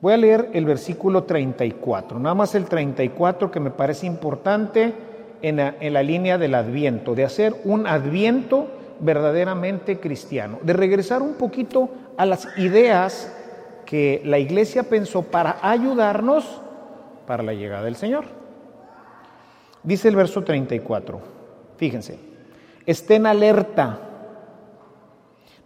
Voy 0.00 0.12
a 0.12 0.18
leer 0.18 0.50
el 0.52 0.66
versículo 0.66 1.24
34, 1.24 2.18
nada 2.18 2.34
más 2.34 2.54
el 2.54 2.66
34 2.66 3.50
que 3.50 3.60
me 3.60 3.70
parece 3.70 4.06
importante 4.06 4.92
en 5.44 5.92
la, 5.92 6.02
línea 6.02 6.38
del 6.38 6.54
adviento, 6.54 7.14
de 7.14 7.22
hacer 7.22 7.54
un 7.64 7.86
adviento 7.86 8.68
verdaderamente 9.00 10.00
cristiano, 10.00 10.58
de 10.62 10.72
regresar 10.72 11.20
un 11.20 11.34
poquito 11.34 11.90
a 12.16 12.24
las 12.24 12.48
ideas 12.56 13.30
que 13.84 14.22
la 14.24 14.38
iglesia 14.38 14.84
pensó 14.84 15.20
para 15.20 15.58
ayudarnos 15.60 16.62
para 17.26 17.42
la 17.42 17.52
llegada 17.52 17.84
del 17.84 17.96
Señor. 17.96 18.24
Dice 19.82 20.08
el 20.08 20.16
verso 20.16 20.42
34, 20.42 21.20
fíjense, 21.76 22.18
estén 22.86 23.26
alerta, 23.26 23.98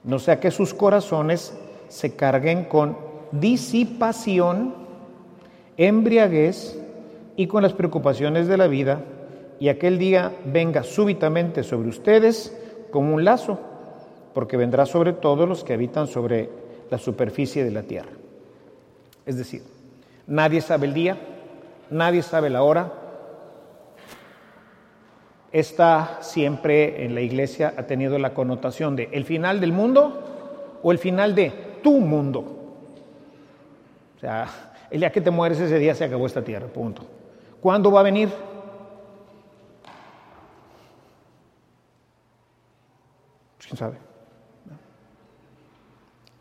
no 0.03 0.19
sea 0.19 0.41
que 0.41 0.51
sus 0.51 0.75
corazones 0.75 1.57
se 1.87 2.17
carguen 2.17 2.65
con 2.65 2.99
disipación, 3.31 4.75
embriaguez 5.77 6.83
y 7.37 7.47
con 7.47 7.63
las 7.63 7.75
preocupaciones 7.75 8.49
de 8.49 8.57
la 8.57 8.67
vida, 8.67 9.03
y 9.61 9.69
aquel 9.69 9.99
día 9.99 10.33
venga 10.45 10.83
súbitamente 10.83 11.63
sobre 11.63 11.89
ustedes 11.89 12.57
como 12.91 13.15
un 13.15 13.25
lazo, 13.25 13.59
porque 14.35 14.57
vendrá 14.57 14.87
sobre 14.87 15.13
todos 15.13 15.49
los 15.49 15.65
que 15.65 15.75
habitan 15.75 16.07
sobre 16.07 16.49
la 16.91 16.99
superficie 16.99 17.65
de 17.65 17.71
la 17.71 17.83
tierra. 17.83 18.11
Es 19.27 19.37
decir, 19.37 19.63
nadie 20.27 20.61
sabe 20.61 20.87
el 20.87 20.95
día, 20.95 21.19
nadie 21.91 22.23
sabe 22.23 22.51
la 22.51 22.63
hora. 22.63 22.93
Esta 25.51 26.19
siempre 26.21 27.05
en 27.05 27.15
la 27.15 27.21
iglesia 27.21 27.75
ha 27.77 27.83
tenido 27.85 28.19
la 28.19 28.35
connotación 28.35 28.97
de 28.97 29.09
el 29.13 29.25
final 29.25 29.61
del 29.61 29.73
mundo 29.73 30.79
o 30.83 30.93
el 30.93 30.99
final 30.99 31.35
de 31.35 31.53
tu 31.83 32.01
mundo. 32.01 32.41
O 34.17 34.21
sea, 34.21 34.47
el 34.91 35.01
día 35.01 35.11
que 35.11 35.21
te 35.21 35.31
mueres 35.31 35.61
ese 35.61 35.79
día 35.79 35.95
se 35.95 36.05
acabó 36.05 36.27
esta 36.27 36.43
tierra, 36.43 36.67
punto. 36.67 37.03
¿Cuándo 37.61 37.91
va 37.91 38.01
a 38.01 38.05
venir? 38.05 38.29
¿Quién 43.69 43.77
sabe? 43.77 43.97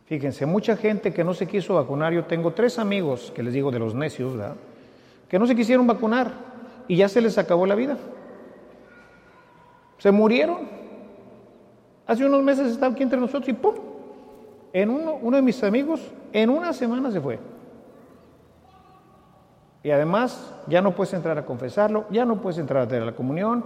Fíjense, 0.05 0.45
mucha 0.45 0.77
gente 0.77 1.13
que 1.13 1.25
no 1.25 1.33
se 1.33 1.45
quiso 1.45 1.73
vacunar, 1.73 2.13
yo 2.13 2.23
tengo 2.23 2.53
tres 2.53 2.79
amigos, 2.79 3.33
que 3.35 3.43
les 3.43 3.53
digo 3.53 3.71
de 3.71 3.79
los 3.79 3.93
necios, 3.93 4.33
que 5.27 5.37
no 5.37 5.45
se 5.45 5.53
quisieron 5.53 5.85
vacunar 5.85 6.31
y 6.87 6.95
ya 6.95 7.09
se 7.09 7.19
les 7.19 7.37
acabó 7.37 7.65
la 7.65 7.75
vida. 7.75 7.97
Se 9.97 10.11
murieron. 10.11 10.69
Hace 12.05 12.25
unos 12.25 12.41
meses 12.41 12.71
estaba 12.71 12.93
aquí 12.93 13.03
entre 13.03 13.19
nosotros 13.19 13.49
y 13.49 13.53
¡pum! 13.53 13.75
En 14.71 14.89
uno, 14.89 15.15
uno 15.21 15.35
de 15.35 15.43
mis 15.43 15.61
amigos, 15.65 15.99
en 16.31 16.49
una 16.49 16.71
semana 16.71 17.11
se 17.11 17.19
fue. 17.19 17.39
Y 19.83 19.91
además 19.91 20.53
ya 20.67 20.81
no 20.81 20.95
puedes 20.95 21.13
entrar 21.13 21.37
a 21.37 21.45
confesarlo, 21.45 22.05
ya 22.09 22.23
no 22.23 22.41
puedes 22.41 22.59
entrar 22.59 22.83
a 22.83 22.87
tener 22.87 23.03
la 23.03 23.13
comunión. 23.15 23.65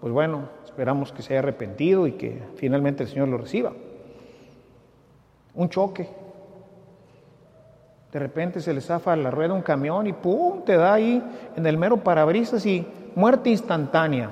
Pues 0.00 0.12
bueno, 0.12 0.48
esperamos 0.64 1.12
que 1.12 1.22
se 1.22 1.32
haya 1.32 1.40
arrepentido 1.40 2.06
y 2.06 2.12
que 2.12 2.42
finalmente 2.56 3.02
el 3.02 3.08
Señor 3.08 3.28
lo 3.28 3.38
reciba. 3.38 3.72
Un 5.54 5.68
choque. 5.70 6.08
De 8.12 8.18
repente 8.18 8.60
se 8.60 8.72
le 8.72 8.80
zafa 8.80 9.16
la 9.16 9.30
rueda 9.30 9.54
un 9.54 9.62
camión 9.62 10.06
y 10.06 10.12
¡pum! 10.12 10.64
te 10.64 10.76
da 10.76 10.94
ahí 10.94 11.22
en 11.56 11.66
el 11.66 11.76
mero 11.76 11.98
parabrisas 11.98 12.64
y 12.66 12.86
muerte 13.14 13.50
instantánea. 13.50 14.30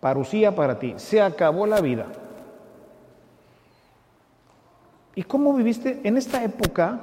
Parucía 0.00 0.54
para 0.54 0.78
ti. 0.78 0.94
Se 0.96 1.20
acabó 1.20 1.66
la 1.66 1.80
vida. 1.80 2.06
¿Y 5.14 5.22
cómo 5.24 5.54
viviste? 5.54 6.00
En 6.04 6.16
esta 6.16 6.42
época 6.42 7.00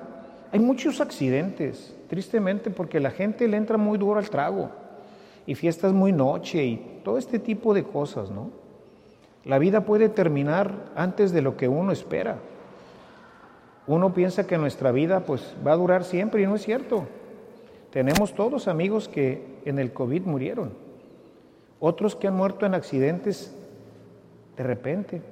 hay 0.52 0.60
muchos 0.60 1.00
accidentes, 1.00 1.96
tristemente, 2.10 2.72
porque 2.72 3.00
la 3.00 3.12
gente 3.12 3.48
le 3.48 3.56
entra 3.56 3.78
muy 3.78 3.98
duro 3.98 4.20
al 4.20 4.30
trago 4.30 4.72
y 5.50 5.56
fiestas 5.56 5.94
muy 5.94 6.12
noche 6.12 6.64
y 6.64 7.02
todo 7.04 7.18
este 7.18 7.40
tipo 7.40 7.74
de 7.74 7.84
cosas, 7.84 8.30
¿no? 8.30 8.52
La 9.46 9.58
vida 9.58 9.84
puede 9.84 10.08
terminar 10.08 10.92
antes 10.96 11.32
de 11.32 11.42
lo 11.42 11.58
que 11.58 11.68
uno 11.68 11.92
espera. 11.92 12.38
Uno 13.88 14.14
piensa 14.14 14.46
que 14.46 14.60
nuestra 14.60 14.92
vida 14.92 15.22
pues 15.22 15.56
va 15.66 15.72
a 15.72 15.78
durar 15.78 16.04
siempre 16.04 16.44
y 16.44 16.46
no 16.46 16.54
es 16.54 16.62
cierto. 16.62 17.08
Tenemos 17.90 18.36
todos 18.36 18.68
amigos 18.68 19.10
que 19.10 19.60
en 19.66 19.80
el 19.80 19.92
COVID 19.92 20.22
murieron, 20.22 20.72
otros 21.80 22.16
que 22.16 22.28
han 22.28 22.36
muerto 22.36 22.68
en 22.68 22.76
accidentes 22.76 23.52
de 24.56 24.64
repente. 24.64 25.24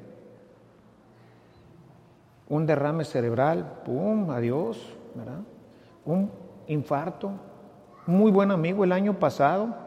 Un 2.49 2.65
derrame 2.65 3.05
cerebral, 3.05 3.81
¡pum! 3.85 4.31
Adiós, 4.31 4.97
¿verdad? 5.13 5.41
Un 6.05 6.31
infarto. 6.65 7.33
Muy 8.07 8.31
buen 8.31 8.49
amigo 8.49 8.83
el 8.83 8.93
año 8.93 9.19
pasado, 9.19 9.85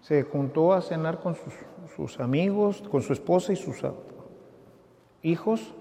se 0.00 0.22
juntó 0.22 0.72
a 0.72 0.80
cenar 0.80 1.20
con 1.20 1.36
sus, 1.96 2.20
amigos, 2.20 2.82
con 2.90 3.02
su 3.02 3.12
esposa 3.12 3.52
y 3.52 3.56
sus 3.56 3.82
hijos, 5.22 5.74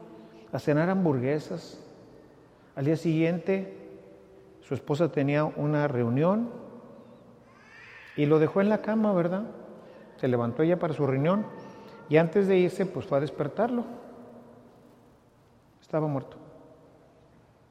a 0.52 0.60
cenar 0.60 0.90
hamburguesas. 0.90 1.80
Al 2.76 2.86
día 2.86 2.98
siguiente, 2.98 3.76
Su 4.62 4.76
esposa 4.76 5.12
tenía 5.12 5.46
una 5.46 5.88
reunión 5.88 6.50
y 8.16 8.28
lo 8.28 8.38
dejó 8.38 8.62
en 8.62 8.70
la 8.70 8.84
cama, 8.84 9.14
¿verdad? 9.14 9.46
Se 10.18 10.28
levantó 10.28 10.62
ella 10.62 10.78
para 10.78 10.94
su 10.94 11.08
reunión 11.08 11.44
y 12.08 12.18
antes 12.18 12.48
de 12.48 12.58
irse, 12.58 12.86
pues 12.86 13.08
fue 13.08 13.18
a 13.18 13.22
despertarlo. 13.22 13.84
Estaba 15.82 16.06
muerto. 16.06 16.38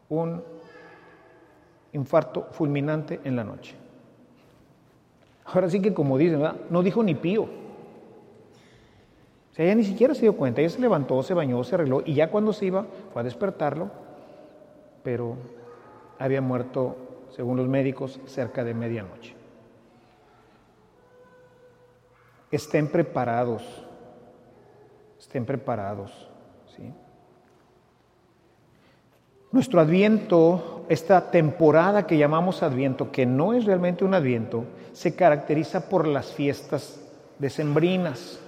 Un 0.08 0.42
infarto 1.92 2.48
fulminante 2.50 3.20
en 3.22 3.36
la 3.36 3.44
noche. 3.44 3.76
Ahora 5.52 5.70
sí 5.70 5.80
que 5.80 5.94
como 5.94 6.18
dicen, 6.18 6.42
no 6.68 6.82
dijo 6.82 7.02
ni 7.02 7.14
pío. 7.14 7.42
O 7.42 7.48
sea, 9.54 9.64
ella 9.64 9.74
ni 9.74 9.84
siquiera 9.84 10.14
se 10.14 10.22
dio 10.22 10.36
cuenta. 10.36 10.60
Ella 10.60 10.70
se 10.70 10.80
levantó, 10.80 11.22
se 11.22 11.34
bañó, 11.34 11.64
se 11.64 11.74
arregló 11.74 12.02
y 12.04 12.14
ya 12.14 12.30
cuando 12.30 12.52
se 12.52 12.66
iba 12.66 12.86
fue 13.12 13.22
a 13.22 13.24
despertarlo, 13.24 13.90
pero 15.02 15.36
había 16.18 16.42
muerto, 16.42 16.96
según 17.30 17.56
los 17.56 17.66
médicos, 17.66 18.20
cerca 18.26 18.62
de 18.62 18.74
medianoche. 18.74 19.34
Estén 22.50 22.88
preparados, 22.88 23.62
estén 25.18 25.44
preparados. 25.44 26.28
¿sí? 26.76 26.92
Nuestro 29.50 29.80
adviento, 29.80 30.84
esta 30.90 31.30
temporada 31.30 32.06
que 32.06 32.18
llamamos 32.18 32.62
adviento, 32.62 33.10
que 33.10 33.24
no 33.24 33.54
es 33.54 33.64
realmente 33.64 34.04
un 34.04 34.12
adviento, 34.12 34.64
se 34.98 35.14
caracteriza 35.14 35.88
por 35.88 36.08
las 36.08 36.32
fiestas 36.32 36.98
decembrinas. 37.38 38.40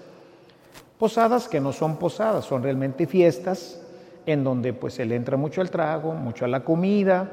Posadas 0.98 1.46
que 1.46 1.60
no 1.60 1.72
son 1.72 1.96
posadas, 1.96 2.44
son 2.44 2.64
realmente 2.64 3.06
fiestas 3.06 3.80
en 4.26 4.42
donde 4.42 4.72
pues 4.72 4.94
se 4.94 5.04
le 5.04 5.14
entra 5.14 5.36
mucho 5.36 5.60
al 5.60 5.70
trago, 5.70 6.12
mucho 6.12 6.44
a 6.44 6.48
la 6.48 6.64
comida, 6.64 7.30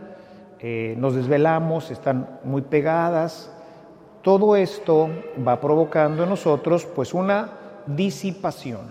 eh, 0.59 0.93
nos 0.99 1.15
desvelamos, 1.15 1.89
están 1.89 2.41
muy 2.43 2.61
pegadas. 2.61 3.51
Todo 4.21 4.55
esto 4.55 5.09
va 5.45 5.59
provocando 5.59 6.21
en 6.21 6.29
nosotros 6.29 6.85
pues 6.85 7.15
una 7.15 7.49
disipación. 7.87 8.81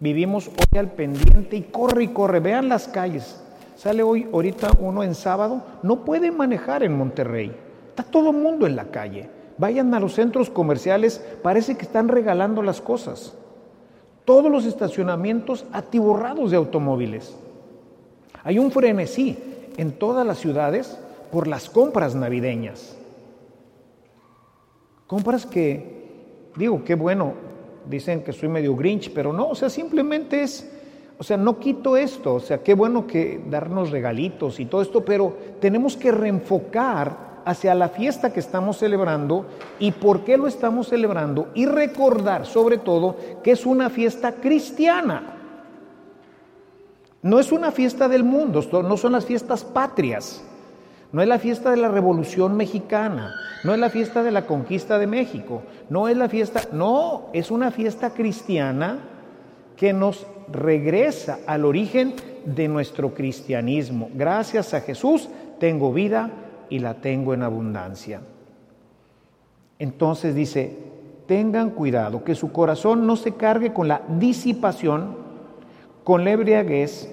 Vivimos 0.00 0.48
hoy 0.48 0.78
al 0.78 0.92
pendiente 0.92 1.56
y 1.56 1.62
corre 1.64 2.04
y 2.04 2.08
corre. 2.08 2.40
Vean 2.40 2.70
las 2.70 2.88
calles. 2.88 3.38
Sale 3.76 4.02
hoy, 4.02 4.26
ahorita 4.32 4.70
uno 4.80 5.02
en 5.02 5.14
sábado, 5.14 5.62
no 5.82 6.06
puede 6.06 6.30
manejar 6.30 6.82
en 6.82 6.96
Monterrey. 6.96 7.67
Está 7.98 8.12
todo 8.12 8.30
el 8.30 8.36
mundo 8.36 8.64
en 8.64 8.76
la 8.76 8.92
calle. 8.92 9.28
Vayan 9.56 9.92
a 9.92 9.98
los 9.98 10.14
centros 10.14 10.50
comerciales, 10.50 11.20
parece 11.42 11.76
que 11.76 11.82
están 11.82 12.06
regalando 12.06 12.62
las 12.62 12.80
cosas. 12.80 13.34
Todos 14.24 14.52
los 14.52 14.66
estacionamientos 14.66 15.66
atiborrados 15.72 16.52
de 16.52 16.58
automóviles. 16.58 17.36
Hay 18.44 18.60
un 18.60 18.70
frenesí 18.70 19.36
en 19.76 19.90
todas 19.90 20.24
las 20.24 20.38
ciudades 20.38 20.96
por 21.32 21.48
las 21.48 21.68
compras 21.68 22.14
navideñas. 22.14 22.96
Compras 25.08 25.44
que, 25.44 26.52
digo, 26.54 26.84
qué 26.84 26.94
bueno, 26.94 27.32
dicen 27.90 28.22
que 28.22 28.32
soy 28.32 28.48
medio 28.48 28.76
grinch, 28.76 29.12
pero 29.12 29.32
no, 29.32 29.48
o 29.48 29.56
sea, 29.56 29.70
simplemente 29.70 30.40
es, 30.40 30.70
o 31.18 31.24
sea, 31.24 31.36
no 31.36 31.58
quito 31.58 31.96
esto, 31.96 32.34
o 32.34 32.40
sea, 32.40 32.62
qué 32.62 32.74
bueno 32.74 33.08
que 33.08 33.42
darnos 33.50 33.90
regalitos 33.90 34.60
y 34.60 34.66
todo 34.66 34.82
esto, 34.82 35.04
pero 35.04 35.36
tenemos 35.60 35.96
que 35.96 36.12
reenfocar 36.12 37.27
hacia 37.48 37.74
la 37.74 37.88
fiesta 37.88 38.30
que 38.30 38.40
estamos 38.40 38.76
celebrando 38.76 39.46
y 39.78 39.92
por 39.92 40.22
qué 40.22 40.36
lo 40.36 40.46
estamos 40.46 40.88
celebrando 40.88 41.48
y 41.54 41.64
recordar 41.64 42.44
sobre 42.44 42.76
todo 42.76 43.16
que 43.42 43.52
es 43.52 43.64
una 43.64 43.88
fiesta 43.88 44.32
cristiana. 44.32 45.34
No 47.22 47.40
es 47.40 47.50
una 47.50 47.72
fiesta 47.72 48.06
del 48.06 48.22
mundo, 48.22 48.62
no 48.82 48.98
son 48.98 49.12
las 49.12 49.24
fiestas 49.24 49.64
patrias, 49.64 50.44
no 51.10 51.22
es 51.22 51.28
la 51.28 51.38
fiesta 51.38 51.70
de 51.70 51.78
la 51.78 51.88
Revolución 51.88 52.54
Mexicana, 52.54 53.34
no 53.64 53.72
es 53.72 53.80
la 53.80 53.88
fiesta 53.88 54.22
de 54.22 54.30
la 54.30 54.44
conquista 54.44 54.98
de 54.98 55.06
México, 55.06 55.62
no 55.88 56.06
es 56.06 56.18
la 56.18 56.28
fiesta, 56.28 56.60
no, 56.72 57.30
es 57.32 57.50
una 57.50 57.70
fiesta 57.70 58.10
cristiana 58.10 58.98
que 59.74 59.94
nos 59.94 60.26
regresa 60.52 61.38
al 61.46 61.64
origen 61.64 62.14
de 62.44 62.68
nuestro 62.68 63.14
cristianismo. 63.14 64.10
Gracias 64.12 64.74
a 64.74 64.82
Jesús 64.82 65.30
tengo 65.58 65.94
vida 65.94 66.30
y 66.70 66.78
la 66.78 66.94
tengo 66.94 67.34
en 67.34 67.42
abundancia. 67.42 68.20
Entonces 69.78 70.34
dice, 70.34 70.76
tengan 71.26 71.70
cuidado, 71.70 72.24
que 72.24 72.34
su 72.34 72.52
corazón 72.52 73.06
no 73.06 73.16
se 73.16 73.34
cargue 73.34 73.72
con 73.72 73.88
la 73.88 74.02
disipación, 74.08 75.16
con 76.04 76.24
la 76.24 76.32
embriaguez 76.32 77.12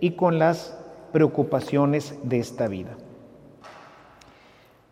y 0.00 0.12
con 0.12 0.38
las 0.38 0.78
preocupaciones 1.12 2.14
de 2.22 2.38
esta 2.38 2.68
vida 2.68 2.96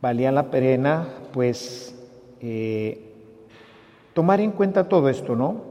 valía 0.02 0.32
la 0.32 0.50
pena 0.50 1.06
pues 1.32 1.94
eh, 2.40 3.14
tomar 4.12 4.40
en 4.40 4.50
cuenta 4.50 4.88
todo 4.88 5.08
esto, 5.08 5.36
¿no? 5.36 5.62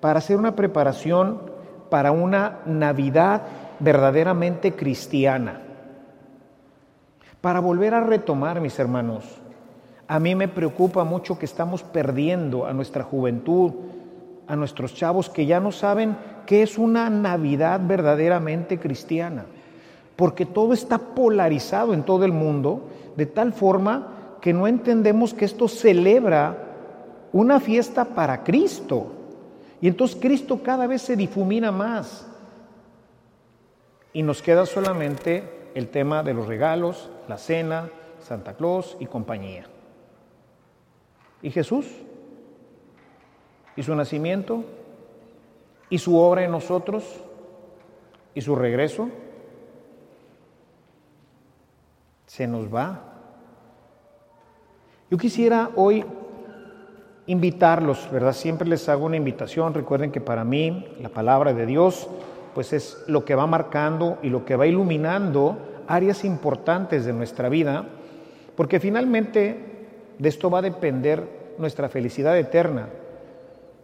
Para 0.00 0.18
hacer 0.18 0.38
una 0.38 0.56
preparación 0.56 1.52
para 1.90 2.10
una 2.10 2.60
Navidad 2.64 3.42
verdaderamente 3.78 4.72
cristiana. 4.72 5.60
Para 7.44 7.60
volver 7.60 7.92
a 7.92 8.00
retomar, 8.00 8.58
mis 8.62 8.78
hermanos, 8.78 9.22
a 10.08 10.18
mí 10.18 10.34
me 10.34 10.48
preocupa 10.48 11.04
mucho 11.04 11.38
que 11.38 11.44
estamos 11.44 11.82
perdiendo 11.82 12.64
a 12.64 12.72
nuestra 12.72 13.04
juventud, 13.04 13.70
a 14.46 14.56
nuestros 14.56 14.94
chavos 14.94 15.28
que 15.28 15.44
ya 15.44 15.60
no 15.60 15.70
saben 15.70 16.16
qué 16.46 16.62
es 16.62 16.78
una 16.78 17.10
Navidad 17.10 17.82
verdaderamente 17.84 18.80
cristiana, 18.80 19.44
porque 20.16 20.46
todo 20.46 20.72
está 20.72 20.96
polarizado 20.96 21.92
en 21.92 22.04
todo 22.04 22.24
el 22.24 22.32
mundo 22.32 22.88
de 23.14 23.26
tal 23.26 23.52
forma 23.52 24.38
que 24.40 24.54
no 24.54 24.66
entendemos 24.66 25.34
que 25.34 25.44
esto 25.44 25.68
celebra 25.68 26.56
una 27.30 27.60
fiesta 27.60 28.06
para 28.06 28.42
Cristo. 28.42 29.08
Y 29.82 29.88
entonces 29.88 30.16
Cristo 30.18 30.62
cada 30.62 30.86
vez 30.86 31.02
se 31.02 31.14
difumina 31.14 31.70
más. 31.70 32.26
Y 34.14 34.22
nos 34.22 34.40
queda 34.40 34.64
solamente 34.64 35.53
el 35.74 35.88
tema 35.88 36.22
de 36.22 36.34
los 36.34 36.46
regalos, 36.46 37.10
la 37.28 37.38
cena, 37.38 37.90
Santa 38.20 38.54
Claus 38.54 38.96
y 39.00 39.06
compañía. 39.06 39.66
¿Y 41.42 41.50
Jesús? 41.50 41.86
¿Y 43.76 43.82
su 43.82 43.94
nacimiento? 43.94 44.64
¿Y 45.90 45.98
su 45.98 46.16
obra 46.16 46.44
en 46.44 46.50
nosotros? 46.50 47.04
¿Y 48.34 48.40
su 48.40 48.56
regreso? 48.56 49.10
se 52.34 52.48
nos 52.48 52.66
va. 52.74 53.00
Yo 55.08 55.16
quisiera 55.16 55.70
hoy 55.76 56.04
invitarlos, 57.26 58.08
¿verdad? 58.10 58.32
Siempre 58.32 58.66
les 58.66 58.88
hago 58.88 59.06
una 59.06 59.16
invitación. 59.16 59.72
Recuerden 59.72 60.10
que 60.10 60.20
para 60.20 60.42
mí 60.42 60.96
la 61.00 61.10
palabra 61.10 61.54
de 61.54 61.64
Dios 61.64 62.08
pues 62.54 62.72
es 62.72 63.02
lo 63.06 63.24
que 63.24 63.34
va 63.34 63.46
marcando 63.46 64.18
y 64.22 64.28
lo 64.28 64.44
que 64.44 64.56
va 64.56 64.66
iluminando 64.66 65.58
áreas 65.86 66.24
importantes 66.24 67.04
de 67.04 67.12
nuestra 67.12 67.48
vida, 67.48 67.84
porque 68.56 68.80
finalmente 68.80 69.58
de 70.18 70.28
esto 70.28 70.50
va 70.50 70.60
a 70.60 70.62
depender 70.62 71.54
nuestra 71.58 71.88
felicidad 71.88 72.38
eterna. 72.38 72.88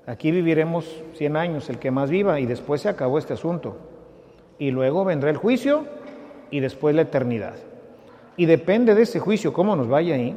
Aquí 0.07 0.31
viviremos 0.31 1.03
100 1.15 1.37
años, 1.37 1.69
el 1.69 1.79
que 1.79 1.91
más 1.91 2.11
viva, 2.11 2.41
y 2.41 2.47
después 2.47 2.81
se 2.81 2.89
acabó 2.89 3.19
este 3.19 3.35
asunto. 3.35 3.77
Y 4.59 4.71
luego 4.71 5.05
vendrá 5.05 5.31
el 5.31 5.37
juicio 5.37 5.85
y 6.51 6.61
después 6.61 6.95
la 6.95 7.03
eternidad. 7.03 7.55
Y 8.37 8.47
depende 8.47 8.95
de 8.95 9.03
ese 9.03 9.21
juicio, 9.21 9.53
cómo 9.53 9.77
nos 9.77 9.89
vaya 9.89 10.15
ahí, 10.15 10.37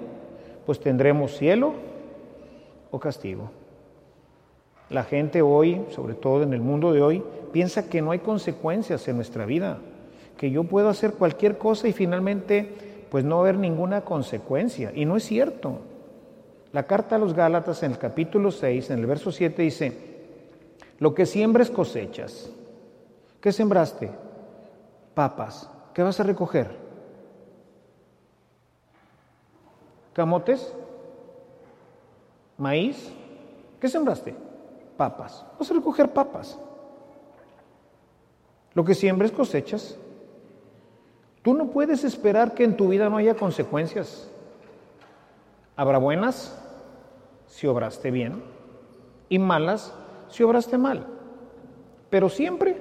pues 0.66 0.80
tendremos 0.80 1.38
cielo 1.38 1.74
o 2.92 3.00
castigo. 3.00 3.52
La 4.94 5.04
gente 5.04 5.42
hoy, 5.42 5.84
sobre 5.90 6.14
todo 6.14 6.44
en 6.44 6.54
el 6.54 6.62
mundo 6.62 6.94
de 6.94 7.02
hoy, 7.02 7.24
piensa 7.52 7.90
que 7.90 8.04
no 8.04 8.12
hay 8.12 8.20
consecuencias 8.20 9.08
en 9.08 9.16
nuestra 9.16 9.44
vida, 9.48 9.80
que 10.38 10.52
yo 10.52 10.66
puedo 10.66 10.88
hacer 10.88 11.14
cualquier 11.14 11.58
cosa 11.58 11.88
y 11.88 11.94
finalmente 11.94 12.70
pues 13.10 13.26
no 13.26 13.40
haber 13.40 13.58
ninguna 13.58 14.02
consecuencia. 14.02 14.92
Y 14.94 15.06
no 15.06 15.18
es 15.18 15.24
cierto. 15.24 15.80
La 16.74 16.86
carta 16.86 17.16
a 17.16 17.20
los 17.20 17.34
Gálatas 17.34 17.82
en 17.82 17.94
el 17.94 17.98
capítulo 17.98 18.52
6, 18.52 18.92
en 18.92 19.00
el 19.00 19.08
verso 19.08 19.32
7 19.32 19.64
dice, 19.64 19.98
lo 21.00 21.16
que 21.16 21.26
siembres 21.26 21.72
cosechas. 21.72 22.52
¿Qué 23.42 23.52
sembraste? 23.52 24.12
Papas. 25.16 25.72
¿Qué 25.96 26.04
vas 26.04 26.20
a 26.20 26.24
recoger? 26.24 26.68
¿Camotes? 30.14 30.72
¿Maíz? 32.60 33.12
¿Qué 33.80 33.90
sembraste? 33.90 34.53
Papas. 34.98 35.46
Vas 35.58 35.72
a 35.72 35.74
recoger 35.74 36.12
papas. 36.12 36.60
Lo 38.74 38.84
que 38.84 38.96
siembres 38.96 39.32
cosechas. 39.32 39.98
Tú 41.42 41.54
no 41.54 41.68
puedes 41.68 42.04
esperar 42.04 42.54
que 42.54 42.64
en 42.64 42.78
tu 42.78 42.88
vida 42.88 43.10
no 43.10 43.18
haya 43.18 43.36
consecuencias. 43.36 44.30
Habrá 45.76 45.98
buenas 45.98 46.58
si 47.48 47.68
obraste 47.68 48.12
bien 48.12 48.44
y 49.30 49.40
malas 49.40 49.94
si 50.30 50.44
obraste 50.44 50.78
mal. 50.78 51.06
Pero 52.10 52.30
siempre, 52.30 52.78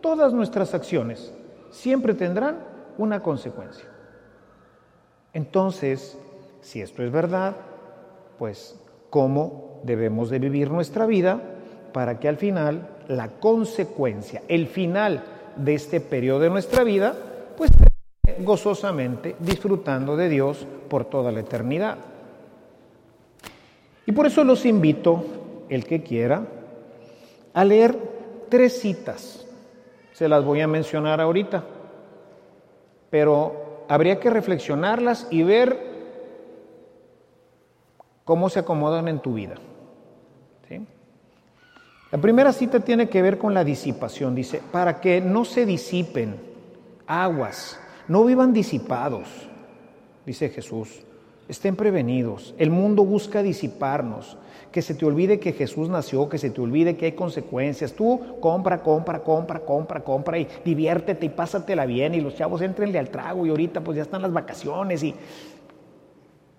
todas 0.00 0.32
nuestras 0.32 0.74
acciones 0.74 1.32
siempre 1.70 2.14
tendrán 2.14 2.58
una 2.98 3.22
consecuencia. 3.22 3.86
Entonces, 5.32 6.18
si 6.60 6.80
esto 6.80 7.02
es 7.02 7.12
verdad, 7.12 7.56
pues 8.38 8.78
cómo 9.10 9.80
debemos 9.84 10.30
de 10.30 10.38
vivir 10.38 10.70
nuestra 10.70 11.06
vida 11.06 11.40
para 11.92 12.18
que 12.18 12.28
al 12.28 12.36
final 12.36 12.88
la 13.08 13.28
consecuencia, 13.28 14.42
el 14.48 14.66
final 14.66 15.22
de 15.56 15.74
este 15.74 16.00
periodo 16.00 16.40
de 16.40 16.50
nuestra 16.50 16.84
vida, 16.84 17.14
pues 17.56 17.70
gozosamente 18.40 19.36
disfrutando 19.38 20.16
de 20.16 20.28
Dios 20.28 20.66
por 20.88 21.04
toda 21.04 21.32
la 21.32 21.40
eternidad. 21.40 21.98
Y 24.06 24.12
por 24.12 24.26
eso 24.26 24.44
los 24.44 24.64
invito, 24.66 25.24
el 25.68 25.84
que 25.84 26.02
quiera, 26.02 26.44
a 27.52 27.64
leer 27.64 27.96
tres 28.48 28.80
citas. 28.80 29.46
Se 30.12 30.28
las 30.28 30.44
voy 30.44 30.60
a 30.60 30.66
mencionar 30.66 31.20
ahorita, 31.20 31.64
pero 33.08 33.84
habría 33.88 34.20
que 34.20 34.30
reflexionarlas 34.30 35.26
y 35.30 35.42
ver 35.42 35.90
cómo 38.24 38.48
se 38.48 38.60
acomodan 38.60 39.08
en 39.08 39.20
tu 39.20 39.34
vida. 39.34 39.56
La 42.12 42.18
primera 42.18 42.52
cita 42.52 42.80
tiene 42.80 43.08
que 43.08 43.22
ver 43.22 43.38
con 43.38 43.54
la 43.54 43.62
disipación. 43.62 44.34
Dice, 44.34 44.60
para 44.72 45.00
que 45.00 45.20
no 45.20 45.44
se 45.44 45.64
disipen 45.64 46.36
aguas, 47.06 47.78
no 48.08 48.24
vivan 48.24 48.52
disipados, 48.52 49.28
dice 50.26 50.48
Jesús. 50.48 51.02
Estén 51.48 51.74
prevenidos. 51.74 52.54
El 52.58 52.70
mundo 52.70 53.04
busca 53.04 53.42
disiparnos. 53.42 54.36
Que 54.70 54.82
se 54.82 54.94
te 54.94 55.04
olvide 55.04 55.40
que 55.40 55.52
Jesús 55.52 55.88
nació, 55.88 56.28
que 56.28 56.38
se 56.38 56.50
te 56.50 56.60
olvide 56.60 56.96
que 56.96 57.06
hay 57.06 57.12
consecuencias. 57.12 57.92
Tú 57.92 58.38
compra, 58.38 58.84
compra, 58.84 59.24
compra, 59.24 59.58
compra, 59.58 60.04
compra 60.04 60.38
y 60.38 60.46
diviértete 60.64 61.26
y 61.26 61.30
pásatela 61.30 61.86
bien. 61.86 62.14
Y 62.14 62.20
los 62.20 62.36
chavos 62.36 62.62
entrenle 62.62 63.00
al 63.00 63.10
trago 63.10 63.44
y 63.44 63.50
ahorita 63.50 63.80
pues 63.80 63.96
ya 63.96 64.02
están 64.02 64.22
las 64.22 64.32
vacaciones 64.32 65.02
y... 65.02 65.12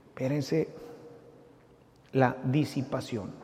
Espérense, 0.10 0.68
la 2.12 2.36
disipación. 2.44 3.41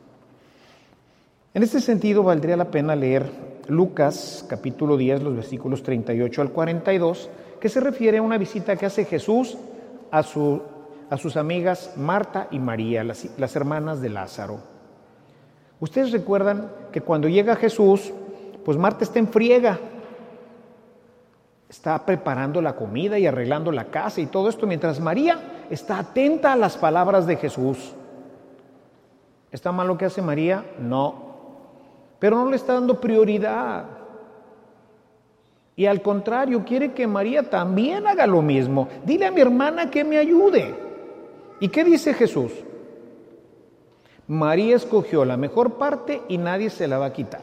En 1.58 1.64
este 1.64 1.80
sentido, 1.80 2.22
valdría 2.22 2.56
la 2.56 2.70
pena 2.70 2.94
leer 2.94 3.28
Lucas 3.66 4.46
capítulo 4.48 4.96
10, 4.96 5.24
los 5.24 5.34
versículos 5.34 5.82
38 5.82 6.40
al 6.40 6.52
42, 6.52 7.30
que 7.60 7.68
se 7.68 7.80
refiere 7.80 8.18
a 8.18 8.22
una 8.22 8.38
visita 8.38 8.76
que 8.76 8.86
hace 8.86 9.04
Jesús 9.04 9.58
a, 10.12 10.22
su, 10.22 10.62
a 11.10 11.16
sus 11.16 11.36
amigas 11.36 11.94
Marta 11.96 12.46
y 12.52 12.60
María, 12.60 13.02
las, 13.02 13.26
las 13.36 13.56
hermanas 13.56 14.00
de 14.00 14.08
Lázaro. 14.08 14.60
Ustedes 15.80 16.12
recuerdan 16.12 16.70
que 16.92 17.00
cuando 17.00 17.26
llega 17.26 17.56
Jesús, 17.56 18.12
pues 18.64 18.78
Marta 18.78 19.02
está 19.02 19.18
en 19.18 19.26
friega, 19.26 19.80
está 21.68 22.06
preparando 22.06 22.62
la 22.62 22.76
comida 22.76 23.18
y 23.18 23.26
arreglando 23.26 23.72
la 23.72 23.86
casa 23.86 24.20
y 24.20 24.26
todo 24.26 24.48
esto, 24.48 24.64
mientras 24.68 25.00
María 25.00 25.64
está 25.70 25.98
atenta 25.98 26.52
a 26.52 26.56
las 26.56 26.76
palabras 26.76 27.26
de 27.26 27.34
Jesús. 27.34 27.94
¿Está 29.50 29.72
mal 29.72 29.88
lo 29.88 29.98
que 29.98 30.04
hace 30.04 30.22
María? 30.22 30.64
No. 30.78 31.26
Pero 32.18 32.36
no 32.36 32.50
le 32.50 32.56
está 32.56 32.74
dando 32.74 33.00
prioridad. 33.00 33.84
Y 35.76 35.86
al 35.86 36.02
contrario, 36.02 36.64
quiere 36.64 36.92
que 36.92 37.06
María 37.06 37.48
también 37.48 38.06
haga 38.06 38.26
lo 38.26 38.42
mismo. 38.42 38.88
Dile 39.04 39.26
a 39.26 39.30
mi 39.30 39.40
hermana 39.40 39.90
que 39.90 40.04
me 40.04 40.18
ayude. 40.18 40.74
¿Y 41.60 41.68
qué 41.68 41.84
dice 41.84 42.14
Jesús? 42.14 42.52
María 44.26 44.76
escogió 44.76 45.24
la 45.24 45.36
mejor 45.36 45.74
parte 45.74 46.22
y 46.28 46.38
nadie 46.38 46.70
se 46.70 46.88
la 46.88 46.98
va 46.98 47.06
a 47.06 47.12
quitar. 47.12 47.42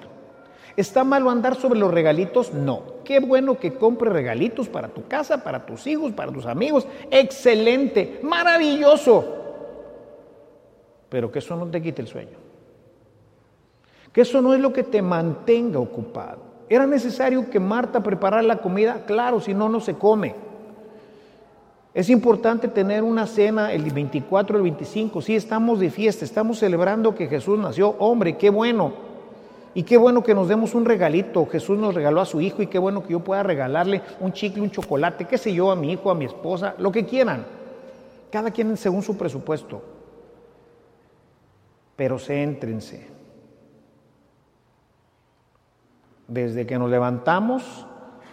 ¿Está 0.76 1.06
malo 1.06 1.30
andar 1.30 1.56
sobre 1.56 1.80
los 1.80 1.92
regalitos? 1.92 2.54
No. 2.54 2.96
Qué 3.06 3.20
bueno 3.20 3.58
que 3.58 3.76
compre 3.76 4.10
regalitos 4.10 4.68
para 4.68 4.90
tu 4.90 5.08
casa, 5.08 5.44
para 5.44 5.66
tus 5.66 5.88
hijos, 5.88 6.12
para 6.12 6.32
tus 6.32 6.46
amigos. 6.46 6.86
Excelente, 7.10 8.20
maravilloso 8.22 9.44
pero 11.16 11.32
que 11.32 11.40
eso 11.40 11.56
no 11.56 11.66
te 11.68 11.82
quite 11.82 12.02
el 12.02 12.10
sueño. 12.10 12.38
Que 14.16 14.22
eso 14.22 14.42
no 14.42 14.54
es 14.54 14.62
lo 14.62 14.72
que 14.72 14.84
te 14.84 15.02
mantenga 15.02 15.78
ocupado. 15.78 16.38
¿Era 16.70 16.88
necesario 16.88 17.50
que 17.50 17.60
Marta 17.60 18.02
preparara 18.02 18.42
la 18.42 18.60
comida? 18.60 19.04
Claro, 19.06 19.42
si 19.42 19.54
no, 19.54 19.68
no 19.68 19.82
se 19.82 19.96
come. 19.96 20.34
Es 21.94 22.10
importante 22.10 22.70
tener 22.70 23.04
una 23.04 23.28
cena 23.28 23.74
el 23.74 23.92
24, 23.92 24.56
el 24.56 24.64
25. 24.64 25.22
Sí, 25.22 25.36
estamos 25.36 25.82
de 25.82 25.90
fiesta, 25.90 26.24
estamos 26.24 26.60
celebrando 26.60 27.14
que 27.14 27.28
Jesús 27.28 27.60
nació. 27.60 27.90
Hombre, 28.00 28.38
qué 28.38 28.50
bueno. 28.50 28.94
Y 29.74 29.84
qué 29.84 29.98
bueno 29.98 30.24
que 30.24 30.34
nos 30.34 30.48
demos 30.48 30.74
un 30.76 30.86
regalito. 30.86 31.46
Jesús 31.48 31.78
nos 31.78 31.94
regaló 31.94 32.22
a 32.22 32.26
su 32.26 32.40
hijo 32.40 32.62
y 32.62 32.68
qué 32.68 32.80
bueno 32.80 33.04
que 33.04 33.12
yo 33.12 33.20
pueda 33.20 33.44
regalarle 33.44 34.02
un 34.22 34.32
chicle, 34.32 34.62
un 34.62 34.72
chocolate, 34.72 35.26
qué 35.26 35.38
sé 35.38 35.54
yo, 35.54 35.72
a 35.72 35.76
mi 35.76 35.92
hijo, 35.92 36.10
a 36.10 36.16
mi 36.16 36.24
esposa, 36.24 36.74
lo 36.78 36.90
que 36.90 37.06
quieran. 37.06 37.46
Cada 38.32 38.50
quien 38.52 38.78
según 38.78 39.02
su 39.04 39.18
presupuesto 39.18 39.82
pero 41.96 42.20
céntrense. 42.20 43.15
Desde 46.28 46.66
que 46.66 46.78
nos 46.80 46.90
levantamos, 46.90 47.86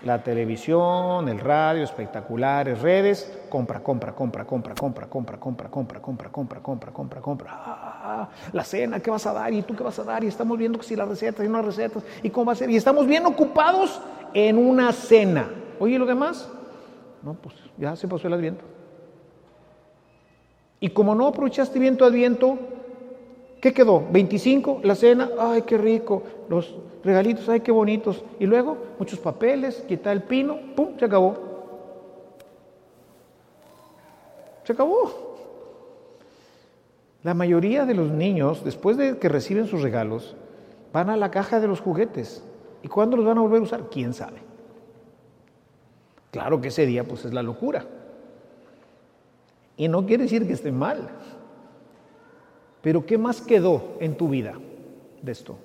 la 0.04 0.22
televisión, 0.22 1.28
el 1.28 1.38
radio, 1.38 1.84
espectaculares, 1.84 2.80
redes, 2.80 3.38
compra, 3.48 3.80
compra, 3.80 4.14
compra, 4.14 4.44
compra, 4.44 4.74
compra, 4.74 5.06
compra, 5.06 5.38
compra, 5.38 5.70
compra, 5.70 6.00
compra, 6.00 6.30
compra, 6.30 6.60
compra, 6.60 6.92
compra, 6.92 7.20
compra. 7.20 8.28
la 8.52 8.64
cena, 8.64 9.00
¿qué 9.00 9.10
vas 9.10 9.26
a 9.26 9.32
dar? 9.32 9.52
¿Y 9.52 9.62
tú 9.62 9.76
qué 9.76 9.84
vas 9.84 9.98
a 9.98 10.04
dar? 10.04 10.24
Y 10.24 10.26
estamos 10.26 10.58
viendo 10.58 10.78
que 10.78 10.84
si 10.84 10.96
las 10.96 11.08
recetas 11.08 11.44
y 11.46 11.48
no 11.48 11.58
las 11.58 11.66
recetas, 11.66 12.02
¿y 12.22 12.30
cómo 12.30 12.46
va 12.46 12.52
a 12.52 12.56
ser? 12.56 12.70
Y 12.70 12.76
estamos 12.76 13.06
bien 13.06 13.26
ocupados 13.26 14.00
en 14.34 14.58
una 14.58 14.92
cena. 14.92 15.48
Oye, 15.78 15.98
¿lo 15.98 16.06
demás? 16.06 16.48
No, 17.22 17.34
pues 17.34 17.54
ya 17.78 17.94
se 17.94 18.08
pasó 18.08 18.26
el 18.26 18.34
adviento. 18.34 18.64
Y 20.80 20.88
como 20.88 21.14
no 21.14 21.28
aprovechaste 21.28 21.78
bien 21.78 21.96
tu 21.96 22.04
adviento, 22.04 22.58
¿Qué 23.62 23.72
quedó? 23.72 24.04
25, 24.10 24.80
la 24.82 24.96
cena, 24.96 25.30
ay, 25.38 25.62
qué 25.62 25.78
rico, 25.78 26.24
los 26.48 26.74
regalitos, 27.04 27.48
ay, 27.48 27.60
qué 27.60 27.72
bonitos. 27.72 28.24
Y 28.38 28.46
luego, 28.46 28.76
muchos 28.98 29.18
papeles, 29.18 29.84
quita 29.88 30.12
el 30.12 30.22
pino, 30.22 30.58
¡pum! 30.76 30.98
Se 30.98 31.04
acabó. 31.04 31.36
Se 34.64 34.72
acabó. 34.72 35.32
La 37.22 37.34
mayoría 37.34 37.84
de 37.84 37.94
los 37.94 38.10
niños, 38.10 38.64
después 38.64 38.96
de 38.96 39.18
que 39.18 39.28
reciben 39.28 39.66
sus 39.66 39.82
regalos, 39.82 40.34
van 40.92 41.10
a 41.10 41.16
la 41.16 41.30
caja 41.30 41.60
de 41.60 41.68
los 41.68 41.80
juguetes. 41.80 42.44
¿Y 42.82 42.88
cuándo 42.88 43.16
los 43.16 43.26
van 43.26 43.38
a 43.38 43.42
volver 43.42 43.60
a 43.60 43.64
usar? 43.64 43.88
¿Quién 43.90 44.12
sabe? 44.12 44.38
Claro 46.32 46.60
que 46.60 46.68
ese 46.68 46.86
día 46.86 47.04
pues 47.04 47.24
es 47.24 47.32
la 47.32 47.42
locura. 47.42 47.84
Y 49.76 49.88
no 49.88 50.04
quiere 50.06 50.24
decir 50.24 50.46
que 50.46 50.52
esté 50.52 50.72
mal. 50.72 51.10
Pero 52.80 53.06
¿qué 53.06 53.18
más 53.18 53.40
quedó 53.40 53.96
en 54.00 54.16
tu 54.16 54.28
vida 54.28 54.54
de 55.22 55.32
esto? 55.32 55.56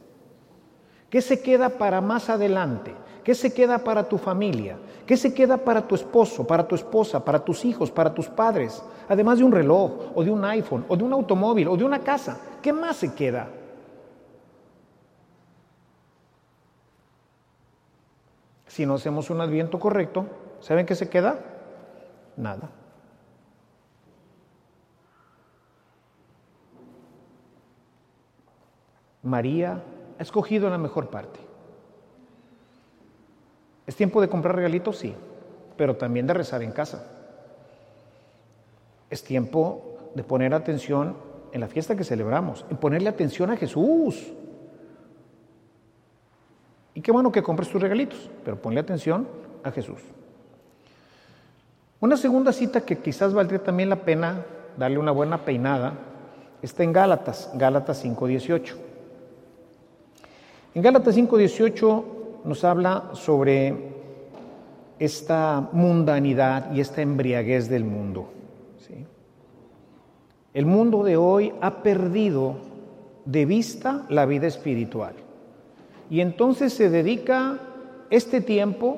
¿Qué 1.10 1.22
se 1.22 1.42
queda 1.42 1.70
para 1.70 2.02
más 2.02 2.30
adelante? 2.30 2.94
¿Qué 3.24 3.34
se 3.36 3.54
queda 3.54 3.80
para 3.80 4.08
tu 4.08 4.18
familia? 4.18 4.78
¿Qué 5.06 5.16
se 5.16 5.34
queda 5.34 5.58
para 5.58 5.88
tu 5.88 5.96
esposo, 5.96 6.46
para 6.46 6.68
tu 6.68 6.76
esposa, 6.76 7.24
para 7.24 7.44
tus 7.44 7.64
hijos, 7.66 7.92
para 7.92 8.14
tus 8.14 8.28
padres? 8.28 8.84
Además 9.08 9.38
de 9.38 9.46
un 9.46 9.52
reloj, 9.52 10.12
o 10.16 10.24
de 10.24 10.32
un 10.32 10.44
iPhone, 10.44 10.86
o 10.88 10.98
de 10.98 11.04
un 11.04 11.14
automóvil, 11.14 11.68
o 11.68 11.78
de 11.78 11.86
una 11.86 12.00
casa. 12.00 12.40
¿Qué 12.62 12.74
más 12.74 12.98
se 12.98 13.14
queda? 13.14 13.50
Si 18.68 18.86
no 18.86 18.96
hacemos 18.96 19.30
un 19.30 19.42
adviento 19.42 19.80
correcto, 19.80 20.26
¿saben 20.60 20.86
qué 20.86 20.96
se 20.96 21.10
queda? 21.10 21.40
Nada. 22.36 22.70
María 29.24 29.82
ha 30.18 30.22
escogido 30.24 30.70
la 30.70 30.78
mejor 30.78 31.10
parte. 31.10 31.40
¿Es 33.86 33.96
tiempo 33.96 34.20
de 34.22 34.28
comprar 34.28 34.56
regalitos? 34.56 34.98
Sí, 34.98 35.16
pero 35.78 35.96
también 35.96 36.28
de 36.28 36.34
rezar 36.34 36.62
en 36.64 36.72
casa. 36.72 37.06
Es 39.10 39.24
tiempo 39.24 39.98
de 40.16 40.24
poner 40.24 40.54
atención 40.54 41.16
en 41.54 41.62
la 41.62 41.68
fiesta 41.68 41.96
que 41.96 42.04
celebramos, 42.04 42.66
en 42.70 42.78
ponerle 42.78 43.10
atención 43.10 43.52
a 43.52 43.58
Jesús. 43.58 44.34
Y 46.94 47.02
qué 47.02 47.12
bueno 47.12 47.32
que 47.32 47.44
compres 47.44 47.70
tus 47.70 47.82
regalitos, 47.82 48.30
pero 48.44 48.62
ponle 48.62 48.80
atención 48.80 49.28
a 49.64 49.72
Jesús. 49.72 50.02
Una 52.00 52.18
segunda 52.18 52.52
cita 52.52 52.82
que 52.82 52.98
quizás 53.00 53.34
valdría 53.34 53.64
también 53.64 53.90
la 53.90 53.98
pena 53.98 54.46
darle 54.78 54.98
una 54.98 55.12
buena 55.12 55.46
peinada 55.46 55.94
está 56.62 56.84
en 56.84 56.94
Gálatas, 56.94 57.50
Gálatas 57.54 58.04
5:18. 58.04 58.87
En 60.74 60.82
Gálatas 60.82 61.16
5:18 61.16 62.04
nos 62.44 62.64
habla 62.64 63.10
sobre 63.14 63.74
esta 65.00 65.70
mundanidad 65.72 66.74
y 66.74 66.80
esta 66.80 67.02
embriaguez 67.02 67.70
del 67.70 67.84
mundo. 67.84 68.30
El 70.54 70.66
mundo 70.66 71.04
de 71.04 71.18
hoy 71.18 71.54
ha 71.62 71.84
perdido 71.84 72.56
de 73.26 73.46
vista 73.46 74.06
la 74.10 74.26
vida 74.26 74.48
espiritual 74.48 75.14
y 76.10 76.22
entonces 76.22 76.74
se 76.74 76.90
dedica 76.90 77.60
este 78.10 78.42
tiempo 78.42 78.98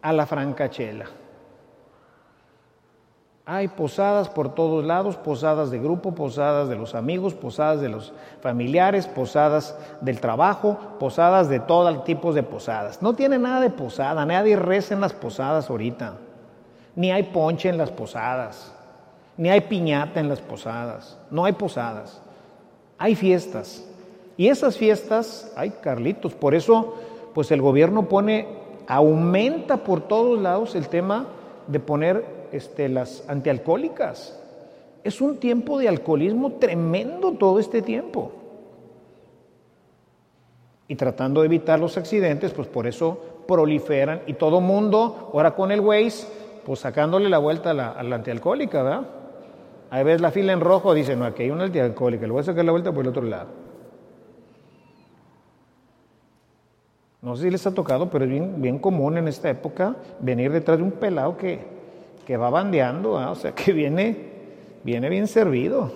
a 0.00 0.12
la 0.12 0.24
francachela, 0.24 1.06
Hay 3.52 3.66
posadas 3.66 4.28
por 4.28 4.54
todos 4.54 4.84
lados, 4.84 5.16
posadas 5.16 5.72
de 5.72 5.80
grupo, 5.80 6.14
posadas 6.14 6.68
de 6.68 6.76
los 6.76 6.94
amigos, 6.94 7.34
posadas 7.34 7.80
de 7.80 7.88
los 7.88 8.12
familiares, 8.40 9.08
posadas 9.08 9.76
del 10.00 10.20
trabajo, 10.20 10.78
posadas 11.00 11.48
de 11.48 11.58
todo 11.58 12.02
tipo 12.02 12.32
de 12.32 12.44
posadas. 12.44 13.02
No 13.02 13.14
tiene 13.14 13.40
nada 13.40 13.60
de 13.60 13.70
posada, 13.70 14.24
nadie 14.24 14.54
reza 14.54 14.94
en 14.94 15.00
las 15.00 15.12
posadas 15.12 15.68
ahorita. 15.68 16.14
Ni 16.94 17.10
hay 17.10 17.24
ponche 17.24 17.68
en 17.68 17.76
las 17.76 17.90
posadas, 17.90 18.72
ni 19.36 19.50
hay 19.50 19.62
piñata 19.62 20.20
en 20.20 20.28
las 20.28 20.40
posadas, 20.40 21.18
no 21.28 21.44
hay 21.44 21.54
posadas. 21.54 22.22
Hay 22.98 23.16
fiestas. 23.16 23.84
Y 24.36 24.46
esas 24.46 24.76
fiestas, 24.76 25.52
hay 25.56 25.70
Carlitos, 25.70 26.34
por 26.34 26.54
eso 26.54 26.94
pues 27.34 27.50
el 27.50 27.60
gobierno 27.60 28.08
pone, 28.08 28.46
aumenta 28.86 29.78
por 29.78 30.02
todos 30.02 30.38
lados 30.38 30.76
el 30.76 30.86
tema 30.86 31.26
de 31.66 31.80
poner 31.80 32.39
este, 32.52 32.88
las 32.88 33.24
antialcohólicas. 33.28 34.38
Es 35.02 35.20
un 35.20 35.38
tiempo 35.38 35.78
de 35.78 35.88
alcoholismo 35.88 36.52
tremendo 36.52 37.32
todo 37.32 37.58
este 37.58 37.82
tiempo. 37.82 38.32
Y 40.88 40.96
tratando 40.96 41.40
de 41.40 41.46
evitar 41.46 41.78
los 41.78 41.96
accidentes, 41.96 42.52
pues 42.52 42.68
por 42.68 42.86
eso 42.86 43.18
proliferan 43.46 44.22
y 44.26 44.34
todo 44.34 44.60
mundo, 44.60 45.30
ahora 45.32 45.54
con 45.54 45.70
el 45.70 45.80
Waze, 45.80 46.26
pues 46.66 46.80
sacándole 46.80 47.28
la 47.28 47.38
vuelta 47.38 47.70
a 47.70 47.74
la, 47.74 48.14
antialcohólica, 48.14 48.82
¿verdad? 48.82 49.06
Ahí 49.90 50.04
ves 50.04 50.20
la 50.20 50.30
fila 50.30 50.52
en 50.52 50.60
rojo, 50.60 50.94
dice, 50.94 51.16
no, 51.16 51.24
aquí 51.24 51.44
hay 51.44 51.50
una 51.50 51.64
antialcohólica, 51.64 52.26
le 52.26 52.32
voy 52.32 52.40
a 52.40 52.44
sacar 52.44 52.64
la 52.64 52.72
vuelta 52.72 52.92
por 52.92 53.02
el 53.02 53.08
otro 53.08 53.22
lado. 53.22 53.48
No 57.22 57.36
sé 57.36 57.44
si 57.44 57.50
les 57.50 57.66
ha 57.66 57.74
tocado, 57.74 58.10
pero 58.10 58.24
es 58.24 58.60
bien 58.60 58.78
común 58.78 59.18
en 59.18 59.28
esta 59.28 59.50
época 59.50 59.96
venir 60.20 60.52
detrás 60.52 60.78
de 60.78 60.84
un 60.84 60.92
pelado 60.92 61.36
que, 61.36 61.79
que 62.30 62.36
va 62.36 62.48
bandeando, 62.48 63.14
o 63.14 63.34
sea, 63.34 63.56
que 63.56 63.72
viene, 63.72 64.16
viene 64.84 65.08
bien 65.08 65.26
servido. 65.26 65.90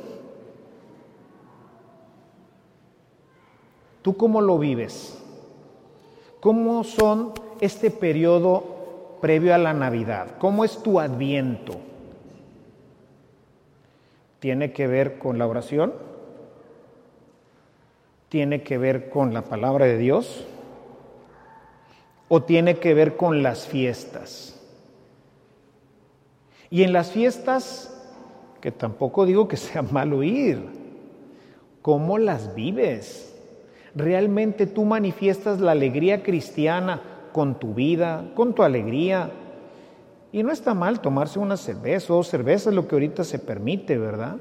¿Tú 4.03 4.17
cómo 4.17 4.41
lo 4.41 4.59
vives? 4.59 5.17
¿Cómo 6.41 6.83
son 6.83 7.35
este 7.61 7.93
periodo 7.93 9.19
previo 9.21 9.55
a 9.55 9.59
la 9.59 9.75
Navidad? 9.75 10.37
¿Cómo 10.41 10.65
es 10.65 10.83
tu 10.83 10.99
adviento? 10.99 11.77
¿Tiene 14.41 14.73
que 14.73 14.89
ver 14.89 15.21
con 15.21 15.39
la 15.39 15.47
oración? 15.47 15.95
¿Tiene 18.29 18.65
que 18.65 18.77
ver 18.77 19.09
con 19.09 19.33
la 19.35 19.43
palabra 19.43 19.87
de 19.87 19.99
Dios? 19.99 20.45
¿O 22.27 22.43
tiene 22.43 22.79
que 22.79 22.93
ver 22.93 23.17
con 23.17 23.45
las 23.45 23.69
fiestas? 23.69 24.54
Y 26.75 26.83
en 26.83 26.93
las 26.93 27.13
fiestas, 27.13 27.89
que 28.61 28.73
tampoco 28.73 29.27
digo 29.27 29.47
que 29.47 29.57
sea 29.57 29.83
malo 29.83 30.25
ir, 30.25 30.59
¿cómo 31.83 32.19
las 32.19 32.53
vives? 32.57 33.33
¿Realmente 33.95 34.67
tú 34.67 34.85
manifiestas 34.85 35.61
la 35.61 35.71
alegría 35.71 36.25
cristiana 36.25 37.01
con 37.33 37.61
tu 37.61 37.75
vida, 37.75 38.29
con 38.35 38.57
tu 38.57 38.65
alegría? 38.65 39.31
Y 40.33 40.43
no 40.43 40.51
está 40.51 40.75
mal 40.75 40.99
tomarse 40.99 41.39
una 41.39 41.57
cerveza 41.57 42.13
o 42.13 42.25
cerveza, 42.25 42.71
es 42.71 42.75
lo 42.75 42.89
que 42.89 42.97
ahorita 42.97 43.23
se 43.23 43.39
permite, 43.39 43.97
¿verdad? 43.97 44.39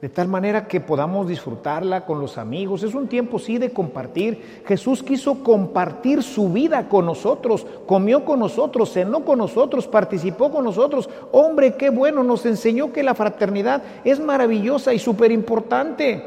De 0.00 0.10
tal 0.10 0.28
manera 0.28 0.68
que 0.68 0.80
podamos 0.80 1.26
disfrutarla 1.26 2.04
con 2.04 2.20
los 2.20 2.36
amigos. 2.36 2.82
Es 2.82 2.94
un 2.94 3.08
tiempo, 3.08 3.38
sí, 3.38 3.56
de 3.56 3.72
compartir. 3.72 4.62
Jesús 4.66 5.02
quiso 5.02 5.42
compartir 5.42 6.22
su 6.22 6.52
vida 6.52 6.88
con 6.88 7.06
nosotros, 7.06 7.66
comió 7.86 8.24
con 8.24 8.40
nosotros, 8.40 8.92
cenó 8.92 9.24
con 9.24 9.38
nosotros, 9.38 9.86
participó 9.86 10.50
con 10.50 10.64
nosotros. 10.64 11.08
Hombre, 11.32 11.76
qué 11.76 11.88
bueno, 11.88 12.22
nos 12.22 12.44
enseñó 12.44 12.92
que 12.92 13.02
la 13.02 13.14
fraternidad 13.14 13.82
es 14.04 14.20
maravillosa 14.20 14.92
y 14.92 14.98
súper 14.98 15.32
importante. 15.32 16.22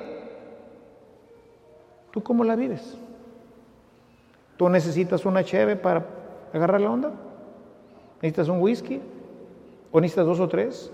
¿Tú 2.11 2.23
cómo 2.23 2.43
la 2.43 2.55
vives? 2.55 2.97
¿Tú 4.57 4.67
necesitas 4.67 5.25
una 5.25 5.43
cheve 5.43 5.75
para 5.75 6.05
agarrar 6.51 6.81
la 6.81 6.89
onda? 6.89 7.11
¿Necesitas 8.15 8.47
un 8.49 8.61
whisky? 8.61 8.99
¿O 9.91 10.01
necesitas 10.01 10.25
dos 10.25 10.39
o 10.39 10.47
tres? 10.49 10.91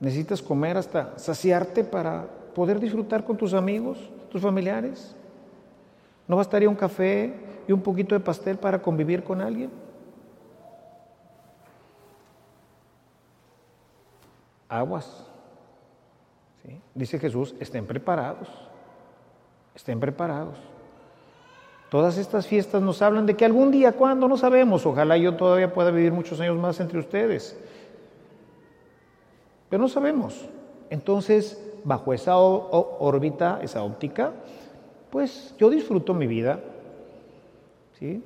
Necesitas 0.00 0.40
comer 0.40 0.78
hasta 0.78 1.16
saciarte 1.18 1.84
para 1.84 2.26
poder 2.54 2.80
disfrutar 2.80 3.22
con 3.24 3.36
tus 3.36 3.52
amigos, 3.52 3.98
tus 4.30 4.40
familiares. 4.40 5.14
¿No 6.26 6.36
bastaría 6.36 6.68
un 6.68 6.74
café 6.74 7.34
y 7.68 7.72
un 7.72 7.82
poquito 7.82 8.14
de 8.14 8.20
pastel 8.20 8.56
para 8.56 8.80
convivir 8.80 9.22
con 9.22 9.40
alguien? 9.40 9.70
Aguas. 14.68 15.26
Dice 16.94 17.18
Jesús, 17.18 17.54
estén 17.60 17.86
preparados, 17.86 18.48
estén 19.74 20.00
preparados. 20.00 20.56
Todas 21.90 22.18
estas 22.18 22.46
fiestas 22.46 22.80
nos 22.80 23.02
hablan 23.02 23.26
de 23.26 23.34
que 23.36 23.44
algún 23.44 23.72
día, 23.72 23.92
cuando 23.92 24.28
no 24.28 24.36
sabemos, 24.36 24.86
ojalá 24.86 25.16
yo 25.16 25.34
todavía 25.34 25.72
pueda 25.72 25.90
vivir 25.90 26.12
muchos 26.12 26.38
años 26.40 26.56
más 26.56 26.78
entre 26.78 27.00
ustedes. 27.00 27.58
Pero 29.70 29.80
no 29.80 29.88
sabemos. 29.88 30.48
Entonces, 30.90 31.58
bajo 31.84 32.12
esa 32.12 32.36
órbita, 32.36 33.60
esa 33.62 33.82
óptica, 33.82 34.32
pues 35.10 35.54
yo 35.58 35.70
disfruto 35.70 36.12
mi 36.12 36.26
vida. 36.26 36.60
¿Sí? 37.98 38.22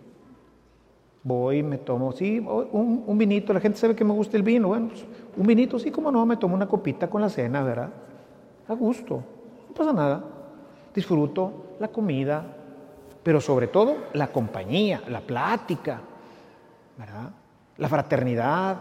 Voy, 1.23 1.63
me 1.63 1.79
tomo, 1.79 2.13
sí, 2.13 2.39
un, 2.39 3.17
vinito, 3.17 3.55
la 3.55 3.61
gente 3.61 3.79
sabe 3.79 3.97
que 3.97 4.05
me 4.05 4.13
gusta 4.13 4.37
el 4.37 4.43
vino, 4.43 4.69
bueno, 4.69 4.89
pues, 4.89 5.07
un 5.39 5.47
vinito, 5.47 5.79
sí, 5.79 5.91
como 5.91 6.13
no, 6.13 6.27
me 6.27 6.37
tomo 6.37 6.55
una 6.55 6.69
copita 6.69 7.09
con 7.09 7.23
la 7.23 7.31
cena, 7.31 7.63
¿verdad? 7.63 7.89
A 8.69 8.75
gusto, 8.75 9.23
no 9.69 9.75
pasa 9.75 9.95
nada. 9.95 10.23
Disfruto 10.95 11.77
la 11.81 11.89
comida, 11.89 12.45
pero 13.23 13.41
sobre 13.41 13.69
todo 13.69 13.97
la 14.13 14.27
compañía, 14.27 15.03
la 15.09 15.23
plática, 15.23 16.03
¿verdad? 16.99 17.31
La 17.79 17.89
fraternidad, 17.89 18.77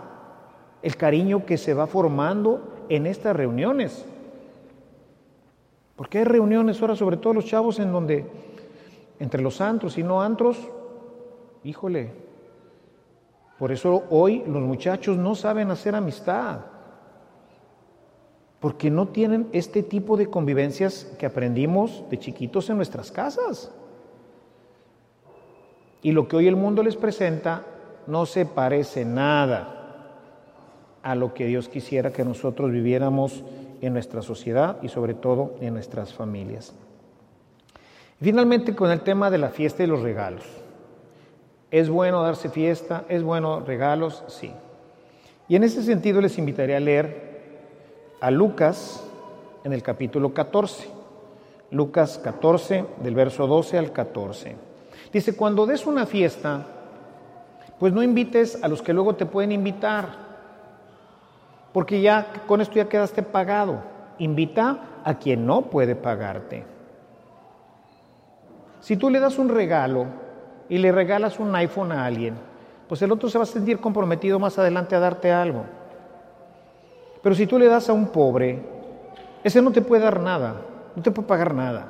el 0.83 0.97
cariño 0.97 1.45
que 1.45 1.57
se 1.57 1.73
va 1.73 1.87
formando 1.87 2.85
en 2.89 3.07
estas 3.07 3.35
reuniones. 3.35 4.05
Porque 5.95 6.19
hay 6.19 6.23
reuniones 6.25 6.81
ahora, 6.81 6.95
sobre 6.95 7.17
todo 7.17 7.33
los 7.33 7.45
chavos, 7.45 7.79
en 7.79 7.91
donde 7.91 8.25
entre 9.19 9.41
los 9.41 9.61
antros 9.61 9.97
y 9.97 10.03
no 10.03 10.21
antros, 10.21 10.57
híjole, 11.63 12.11
por 13.57 13.71
eso 13.71 14.03
hoy 14.09 14.43
los 14.45 14.61
muchachos 14.61 15.15
no 15.17 15.35
saben 15.35 15.71
hacer 15.71 15.95
amistad, 15.95 16.59
porque 18.59 18.91
no 18.91 19.07
tienen 19.07 19.47
este 19.53 19.83
tipo 19.83 20.17
de 20.17 20.29
convivencias 20.29 21.15
que 21.17 21.25
aprendimos 21.25 22.03
de 22.09 22.19
chiquitos 22.19 22.69
en 22.69 22.77
nuestras 22.77 23.09
casas. 23.11 23.71
Y 26.01 26.11
lo 26.11 26.27
que 26.27 26.35
hoy 26.35 26.47
el 26.47 26.57
mundo 26.57 26.83
les 26.83 26.97
presenta 26.97 27.63
no 28.07 28.25
se 28.25 28.45
parece 28.45 29.05
nada 29.05 29.82
a 31.03 31.15
lo 31.15 31.33
que 31.33 31.45
Dios 31.45 31.67
quisiera 31.69 32.11
que 32.11 32.23
nosotros 32.23 32.71
viviéramos 32.71 33.43
en 33.81 33.93
nuestra 33.93 34.21
sociedad 34.21 34.77
y 34.81 34.87
sobre 34.87 35.13
todo 35.13 35.55
en 35.59 35.73
nuestras 35.73 36.13
familias. 36.13 36.73
finalmente 38.21 38.73
con 38.73 38.89
el 38.89 39.01
tema 39.01 39.29
de 39.29 39.37
la 39.37 39.49
fiesta 39.49 39.83
y 39.83 39.87
los 39.87 40.01
regalos. 40.01 40.45
¿Es 41.69 41.89
bueno 41.89 42.23
darse 42.23 42.47
fiesta? 42.47 43.03
¿Es 43.09 43.21
bueno 43.21 43.59
regalos? 43.59 44.23
Sí. 44.27 44.53
Y 45.49 45.57
en 45.57 45.63
ese 45.63 45.83
sentido 45.83 46.21
les 46.21 46.37
invitaría 46.37 46.77
a 46.77 46.79
leer 46.79 47.33
a 48.21 48.31
Lucas 48.31 49.03
en 49.65 49.73
el 49.73 49.83
capítulo 49.83 50.33
14. 50.33 50.87
Lucas 51.71 52.17
14, 52.19 52.85
del 53.01 53.15
verso 53.15 53.45
12 53.45 53.77
al 53.77 53.91
14. 53.91 54.55
Dice, 55.11 55.35
cuando 55.35 55.65
des 55.65 55.85
una 55.85 56.05
fiesta, 56.05 56.65
pues 57.77 57.91
no 57.91 58.01
invites 58.01 58.63
a 58.63 58.69
los 58.69 58.81
que 58.81 58.93
luego 58.93 59.15
te 59.15 59.25
pueden 59.25 59.51
invitar 59.51 60.22
porque 61.73 62.01
ya 62.01 62.27
con 62.47 62.61
esto 62.61 62.75
ya 62.75 62.87
quedaste 62.87 63.23
pagado. 63.23 63.81
Invita 64.19 65.01
a 65.03 65.15
quien 65.15 65.45
no 65.45 65.63
puede 65.63 65.95
pagarte. 65.95 66.65
Si 68.79 68.95
tú 68.95 69.09
le 69.09 69.19
das 69.19 69.39
un 69.39 69.49
regalo 69.49 70.05
y 70.69 70.77
le 70.77 70.91
regalas 70.91 71.39
un 71.39 71.53
iPhone 71.55 71.91
a 71.91 72.05
alguien, 72.05 72.35
pues 72.87 73.01
el 73.01 73.11
otro 73.11 73.27
se 73.27 73.37
va 73.37 73.43
a 73.43 73.47
sentir 73.47 73.79
comprometido 73.79 74.39
más 74.39 74.59
adelante 74.59 74.95
a 74.95 74.99
darte 74.99 75.31
algo. 75.31 75.65
Pero 77.21 77.33
si 77.33 77.47
tú 77.47 77.57
le 77.57 77.67
das 77.67 77.89
a 77.89 77.93
un 77.93 78.07
pobre, 78.07 78.61
ese 79.43 79.61
no 79.61 79.71
te 79.71 79.81
puede 79.81 80.03
dar 80.03 80.19
nada, 80.19 80.55
no 80.95 81.01
te 81.01 81.09
puede 81.09 81.27
pagar 81.27 81.55
nada. 81.55 81.87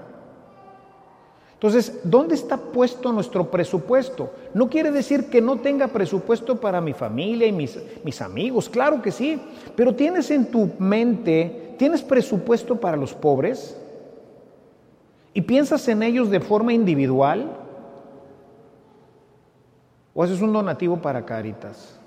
Entonces, 1.64 2.02
¿dónde 2.04 2.36
está 2.36 2.58
puesto 2.58 3.14
nuestro 3.14 3.50
presupuesto? 3.50 4.34
No 4.54 4.70
quiere 4.70 4.92
decir 4.92 5.30
que 5.30 5.40
no 5.40 5.60
tenga 5.60 5.88
presupuesto 5.88 6.60
para 6.60 6.82
mi 6.82 6.92
familia 6.92 7.48
y 7.48 7.54
mis, 7.54 8.22
amigos, 8.22 8.68
claro 8.68 9.02
que 9.02 9.14
sí, 9.14 9.42
pero 9.74 9.96
tienes 9.96 10.30
en 10.30 10.52
tu 10.52 10.72
mente, 10.78 11.74
tienes 11.80 12.02
presupuesto 12.02 12.76
para 12.78 12.98
los 12.98 13.14
pobres 13.14 13.82
y 15.34 15.40
piensas 15.40 15.88
en 15.88 16.04
ellos 16.04 16.30
de 16.30 16.42
forma 16.42 16.74
individual 16.74 17.50
o 20.14 20.22
haces 20.22 20.42
un 20.42 20.52
donativo 20.52 20.98
para 20.98 21.26
Caritas. 21.26 21.98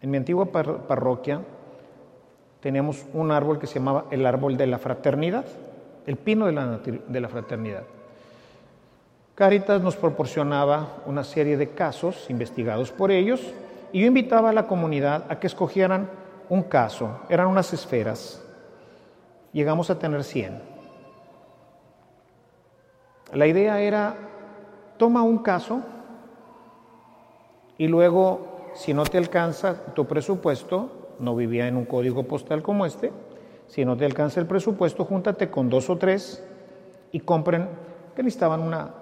En 0.00 0.10
mi 0.10 0.16
antigua 0.16 0.46
parroquia, 0.46 1.42
teníamos 2.64 3.04
un 3.12 3.30
árbol 3.30 3.58
que 3.58 3.66
se 3.66 3.74
llamaba 3.74 4.06
el 4.10 4.24
árbol 4.24 4.56
de 4.56 4.66
la 4.66 4.78
fraternidad, 4.78 5.44
el 6.06 6.16
pino 6.16 6.46
de 6.46 7.20
la, 7.20 7.28
fraternidad. 7.28 7.82
Caritas 9.34 9.82
nos 9.82 9.96
proporcionaba 9.96 11.02
una 11.04 11.24
serie 11.24 11.58
de 11.58 11.72
casos 11.72 12.30
investigados 12.30 12.90
por 12.90 13.10
ellos 13.10 13.42
y 13.92 14.00
yo 14.00 14.06
invitaba 14.06 14.48
a 14.48 14.54
la 14.54 14.66
comunidad 14.66 15.26
a 15.28 15.38
que 15.38 15.46
escogieran 15.46 16.08
un 16.48 16.62
caso, 16.62 17.20
eran 17.28 17.48
unas 17.48 17.70
esferas. 17.74 18.42
Llegamos 19.52 19.90
a 19.90 19.98
tener 19.98 20.24
100. 20.24 20.62
La 23.34 23.46
idea 23.46 23.78
era, 23.82 24.14
toma 24.96 25.22
un 25.22 25.36
caso 25.40 25.82
y 27.76 27.88
luego, 27.88 28.70
si 28.74 28.94
no 28.94 29.04
te 29.04 29.18
alcanza 29.18 29.84
tu 29.92 30.06
presupuesto, 30.06 31.03
no 31.18 31.36
vivía 31.36 31.68
en 31.68 31.76
un 31.76 31.84
código 31.84 32.24
postal 32.24 32.62
como 32.62 32.86
este, 32.86 33.12
si 33.66 33.84
no 33.84 33.96
te 33.96 34.04
alcanza 34.04 34.40
el 34.40 34.46
presupuesto, 34.46 35.04
júntate 35.04 35.50
con 35.50 35.68
dos 35.68 35.88
o 35.90 35.96
tres 35.96 36.44
y 37.12 37.20
compren 37.20 37.68
que 38.14 38.22
necesitaban 38.22 38.60
una 38.60 38.94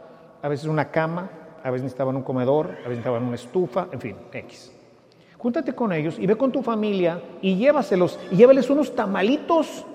a 0.42 0.48
veces 0.48 0.66
una 0.66 0.90
cama, 0.90 1.30
a 1.62 1.70
veces 1.70 1.84
necesitaban 1.84 2.16
un 2.16 2.22
comedor, 2.22 2.66
a 2.66 2.70
veces 2.70 2.88
necesitaban 2.88 3.22
una 3.22 3.36
estufa, 3.36 3.86
en 3.92 4.00
fin, 4.00 4.16
X. 4.32 4.72
Júntate 5.38 5.72
con 5.72 5.92
ellos 5.92 6.18
y 6.18 6.26
ve 6.26 6.36
con 6.36 6.52
tu 6.52 6.62
familia 6.62 7.20
y 7.40 7.56
llévaselos 7.56 8.18
y 8.30 8.36
llévales 8.36 8.68
unos 8.68 8.94
tamalitos 8.94 9.86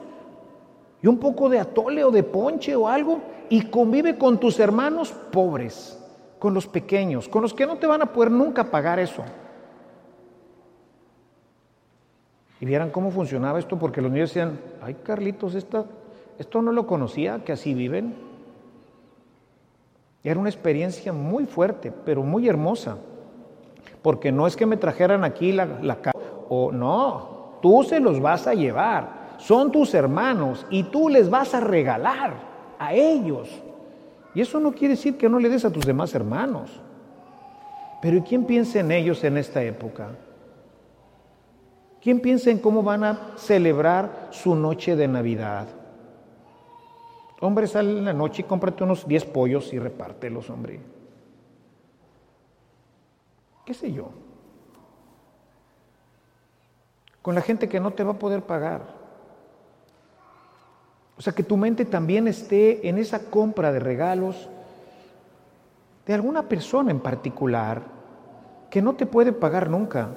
y 1.02 1.08
un 1.08 1.20
poco 1.20 1.50
de 1.50 1.60
atole 1.60 2.04
o 2.04 2.12
de 2.12 2.24
ponche 2.24 2.76
o 2.76 2.88
algo 2.88 3.20
y 3.50 3.64
convive 3.64 4.18
con 4.18 4.40
tus 4.40 4.60
hermanos 4.60 5.12
pobres, 5.32 6.02
con 6.40 6.54
los 6.54 6.68
pequeños, 6.68 7.28
con 7.28 7.42
los 7.42 7.54
que 7.54 7.66
no 7.66 7.78
te 7.78 7.88
van 7.88 8.02
a 8.02 8.12
poder 8.12 8.32
nunca 8.32 8.72
pagar 8.72 9.00
eso. 9.00 9.24
Y 12.60 12.66
vieran 12.66 12.90
cómo 12.90 13.12
funcionaba 13.12 13.60
esto, 13.60 13.78
porque 13.78 14.02
los 14.02 14.12
niños 14.12 14.30
decían, 14.30 14.60
ay 14.82 14.96
Carlitos, 15.04 15.56
esto 15.56 16.62
no 16.62 16.72
lo 16.72 16.88
conocía, 16.88 17.44
que 17.44 17.52
así 17.52 17.74
viven. 17.74 18.16
Era 20.24 20.40
una 20.40 20.50
experiencia 20.50 21.14
muy 21.14 21.46
fuerte, 21.46 21.92
pero 21.92 22.24
muy 22.24 22.48
hermosa. 22.48 22.98
Porque 24.02 24.32
no 24.32 24.48
es 24.48 24.56
que 24.56 24.66
me 24.66 24.78
trajeran 24.78 25.24
aquí 25.24 25.52
la, 25.52 25.66
la 25.82 25.98
o 26.50 26.72
no, 26.72 27.60
tú 27.62 27.84
se 27.84 28.00
los 28.00 28.20
vas 28.20 28.48
a 28.48 28.54
llevar. 28.54 29.36
Son 29.38 29.72
tus 29.72 29.94
hermanos 29.94 30.66
y 30.70 30.84
tú 30.84 31.10
les 31.10 31.30
vas 31.30 31.54
a 31.54 31.60
regalar 31.60 32.34
a 32.80 32.94
ellos. 32.94 33.50
Y 34.34 34.42
eso 34.42 34.60
no 34.60 34.72
quiere 34.72 34.96
decir 34.96 35.18
que 35.18 35.30
no 35.30 35.40
le 35.40 35.50
des 35.50 35.66
a 35.66 35.72
tus 35.72 35.86
demás 35.86 36.14
hermanos. 36.16 36.82
Pero 38.02 38.18
¿y 38.18 38.22
quién 38.22 38.46
piensa 38.46 38.80
en 38.80 38.92
ellos 38.92 39.24
en 39.24 39.38
esta 39.38 39.64
época? 39.64 40.10
¿Quién 42.02 42.20
piensa 42.20 42.50
en 42.52 42.60
cómo 42.60 42.84
van 42.84 43.04
a 43.04 43.34
celebrar 43.38 44.30
su 44.32 44.56
noche 44.56 44.96
de 44.96 45.08
Navidad? 45.08 45.68
Hombre, 47.40 47.68
sale 47.68 47.92
en 47.92 48.06
la 48.06 48.14
noche 48.14 48.42
y 48.42 48.46
cómprate 48.46 48.84
unos 48.84 49.08
10 49.08 49.26
pollos 49.26 49.74
y 49.74 49.80
repártelos, 49.80 50.50
hombre. 50.50 50.80
¿Qué 53.66 53.74
sé 53.74 53.92
yo? 53.92 54.10
Con 57.22 57.36
la 57.36 57.42
gente 57.42 57.68
que 57.68 57.80
no 57.80 57.92
te 57.92 58.04
va 58.04 58.14
a 58.14 58.20
poder 58.20 58.42
pagar. 58.44 58.82
O 61.18 61.22
sea, 61.22 61.34
que 61.34 61.44
tu 61.44 61.58
mente 61.58 61.84
también 61.84 62.28
esté 62.28 62.88
en 62.88 62.98
esa 62.98 63.30
compra 63.30 63.72
de 63.72 63.80
regalos 63.80 64.50
de 66.06 66.14
alguna 66.14 66.44
persona 66.44 66.92
en 66.92 67.00
particular 67.00 67.82
que 68.70 68.82
no 68.82 68.96
te 68.96 69.06
puede 69.06 69.34
pagar 69.34 69.70
nunca 69.70 70.10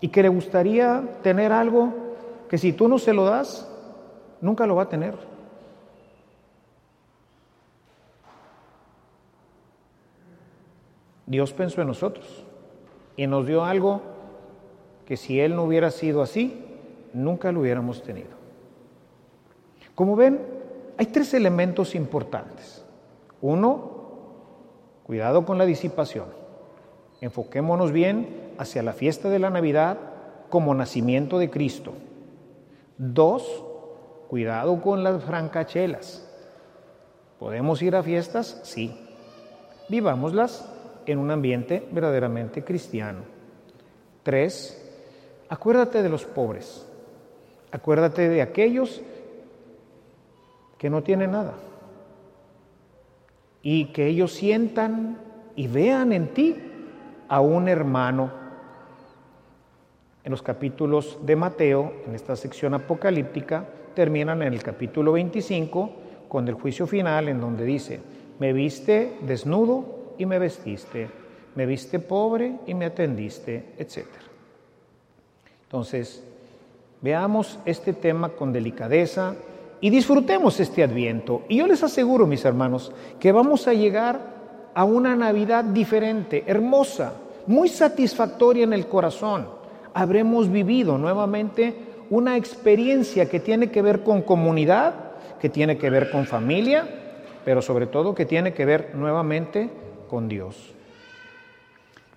y 0.00 0.08
que 0.08 0.22
le 0.22 0.28
gustaría 0.28 1.02
tener 1.22 1.52
algo 1.52 1.92
que 2.48 2.58
si 2.58 2.72
tú 2.72 2.88
no 2.88 2.98
se 2.98 3.12
lo 3.12 3.24
das, 3.24 3.70
nunca 4.40 4.66
lo 4.66 4.74
va 4.74 4.84
a 4.84 4.88
tener. 4.88 5.14
Dios 11.26 11.52
pensó 11.52 11.80
en 11.80 11.88
nosotros 11.88 12.44
y 13.16 13.26
nos 13.26 13.46
dio 13.46 13.64
algo 13.64 14.00
que 15.06 15.16
si 15.16 15.38
Él 15.38 15.54
no 15.54 15.62
hubiera 15.64 15.90
sido 15.90 16.22
así, 16.22 16.64
nunca 17.12 17.52
lo 17.52 17.60
hubiéramos 17.60 18.02
tenido. 18.02 18.30
Como 19.94 20.16
ven, 20.16 20.40
hay 20.96 21.06
tres 21.06 21.32
elementos 21.34 21.94
importantes. 21.94 22.84
Uno, 23.40 23.90
cuidado 25.04 25.44
con 25.44 25.58
la 25.58 25.66
disipación. 25.66 26.26
Enfoquémonos 27.20 27.92
bien 27.92 28.49
hacia 28.60 28.82
la 28.82 28.92
fiesta 28.92 29.30
de 29.30 29.38
la 29.38 29.48
Navidad 29.48 29.96
como 30.50 30.74
nacimiento 30.74 31.38
de 31.38 31.48
Cristo. 31.48 31.94
Dos, 32.98 33.64
cuidado 34.28 34.82
con 34.82 35.02
las 35.02 35.24
francachelas. 35.24 36.28
¿Podemos 37.38 37.80
ir 37.80 37.96
a 37.96 38.02
fiestas? 38.02 38.60
Sí. 38.62 38.94
Vivámoslas 39.88 40.70
en 41.06 41.18
un 41.18 41.30
ambiente 41.30 41.88
verdaderamente 41.90 42.62
cristiano. 42.62 43.20
Tres, 44.22 44.76
acuérdate 45.48 46.02
de 46.02 46.10
los 46.10 46.26
pobres. 46.26 46.86
Acuérdate 47.72 48.28
de 48.28 48.42
aquellos 48.42 49.00
que 50.76 50.90
no 50.90 51.02
tienen 51.02 51.30
nada. 51.30 51.54
Y 53.62 53.86
que 53.86 54.06
ellos 54.06 54.34
sientan 54.34 55.18
y 55.56 55.66
vean 55.66 56.12
en 56.12 56.34
ti 56.34 56.56
a 57.26 57.40
un 57.40 57.68
hermano. 57.68 58.39
En 60.22 60.30
los 60.30 60.42
capítulos 60.42 61.18
de 61.22 61.36
Mateo, 61.36 61.92
en 62.06 62.14
esta 62.14 62.36
sección 62.36 62.74
apocalíptica, 62.74 63.66
terminan 63.94 64.42
en 64.42 64.52
el 64.52 64.62
capítulo 64.62 65.12
25 65.12 65.90
con 66.28 66.46
el 66.46 66.54
juicio 66.54 66.86
final 66.86 67.28
en 67.28 67.40
donde 67.40 67.64
dice, 67.64 68.00
me 68.38 68.52
viste 68.52 69.16
desnudo 69.22 70.14
y 70.18 70.26
me 70.26 70.38
vestiste, 70.38 71.08
me 71.54 71.66
viste 71.66 71.98
pobre 71.98 72.58
y 72.66 72.74
me 72.74 72.84
atendiste, 72.84 73.74
etc. 73.78 74.06
Entonces, 75.64 76.22
veamos 77.00 77.58
este 77.64 77.92
tema 77.94 78.30
con 78.30 78.52
delicadeza 78.52 79.34
y 79.80 79.88
disfrutemos 79.88 80.60
este 80.60 80.82
adviento. 80.82 81.42
Y 81.48 81.56
yo 81.56 81.66
les 81.66 81.82
aseguro, 81.82 82.26
mis 82.26 82.44
hermanos, 82.44 82.92
que 83.18 83.32
vamos 83.32 83.66
a 83.66 83.72
llegar 83.72 84.20
a 84.74 84.84
una 84.84 85.16
Navidad 85.16 85.64
diferente, 85.64 86.44
hermosa, 86.46 87.14
muy 87.46 87.68
satisfactoria 87.68 88.64
en 88.64 88.72
el 88.72 88.86
corazón. 88.86 89.59
Habremos 89.94 90.50
vivido 90.50 90.98
nuevamente 90.98 91.74
una 92.10 92.36
experiencia 92.36 93.28
que 93.28 93.40
tiene 93.40 93.70
que 93.70 93.82
ver 93.82 94.02
con 94.02 94.22
comunidad, 94.22 94.94
que 95.40 95.48
tiene 95.48 95.78
que 95.78 95.90
ver 95.90 96.10
con 96.10 96.26
familia, 96.26 96.88
pero 97.44 97.62
sobre 97.62 97.86
todo 97.86 98.14
que 98.14 98.26
tiene 98.26 98.52
que 98.52 98.64
ver 98.64 98.92
nuevamente 98.94 99.70
con 100.08 100.28
Dios. 100.28 100.74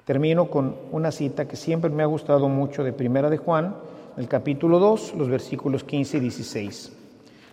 Termino 0.06 0.50
con 0.50 0.76
una 0.92 1.12
cita 1.12 1.48
que 1.48 1.56
siempre 1.56 1.90
me 1.90 2.04
ha 2.04 2.08
gustado 2.08 2.50
mucho 2.50 2.84
de 2.84 2.92
Primera 2.92 3.30
de 3.30 3.38
Juan, 3.38 3.76
el 4.18 4.28
capítulo 4.28 4.80
2, 4.80 5.14
los 5.16 5.30
versículos 5.30 5.84
15 5.84 6.18
y 6.18 6.20
16. 6.20 6.94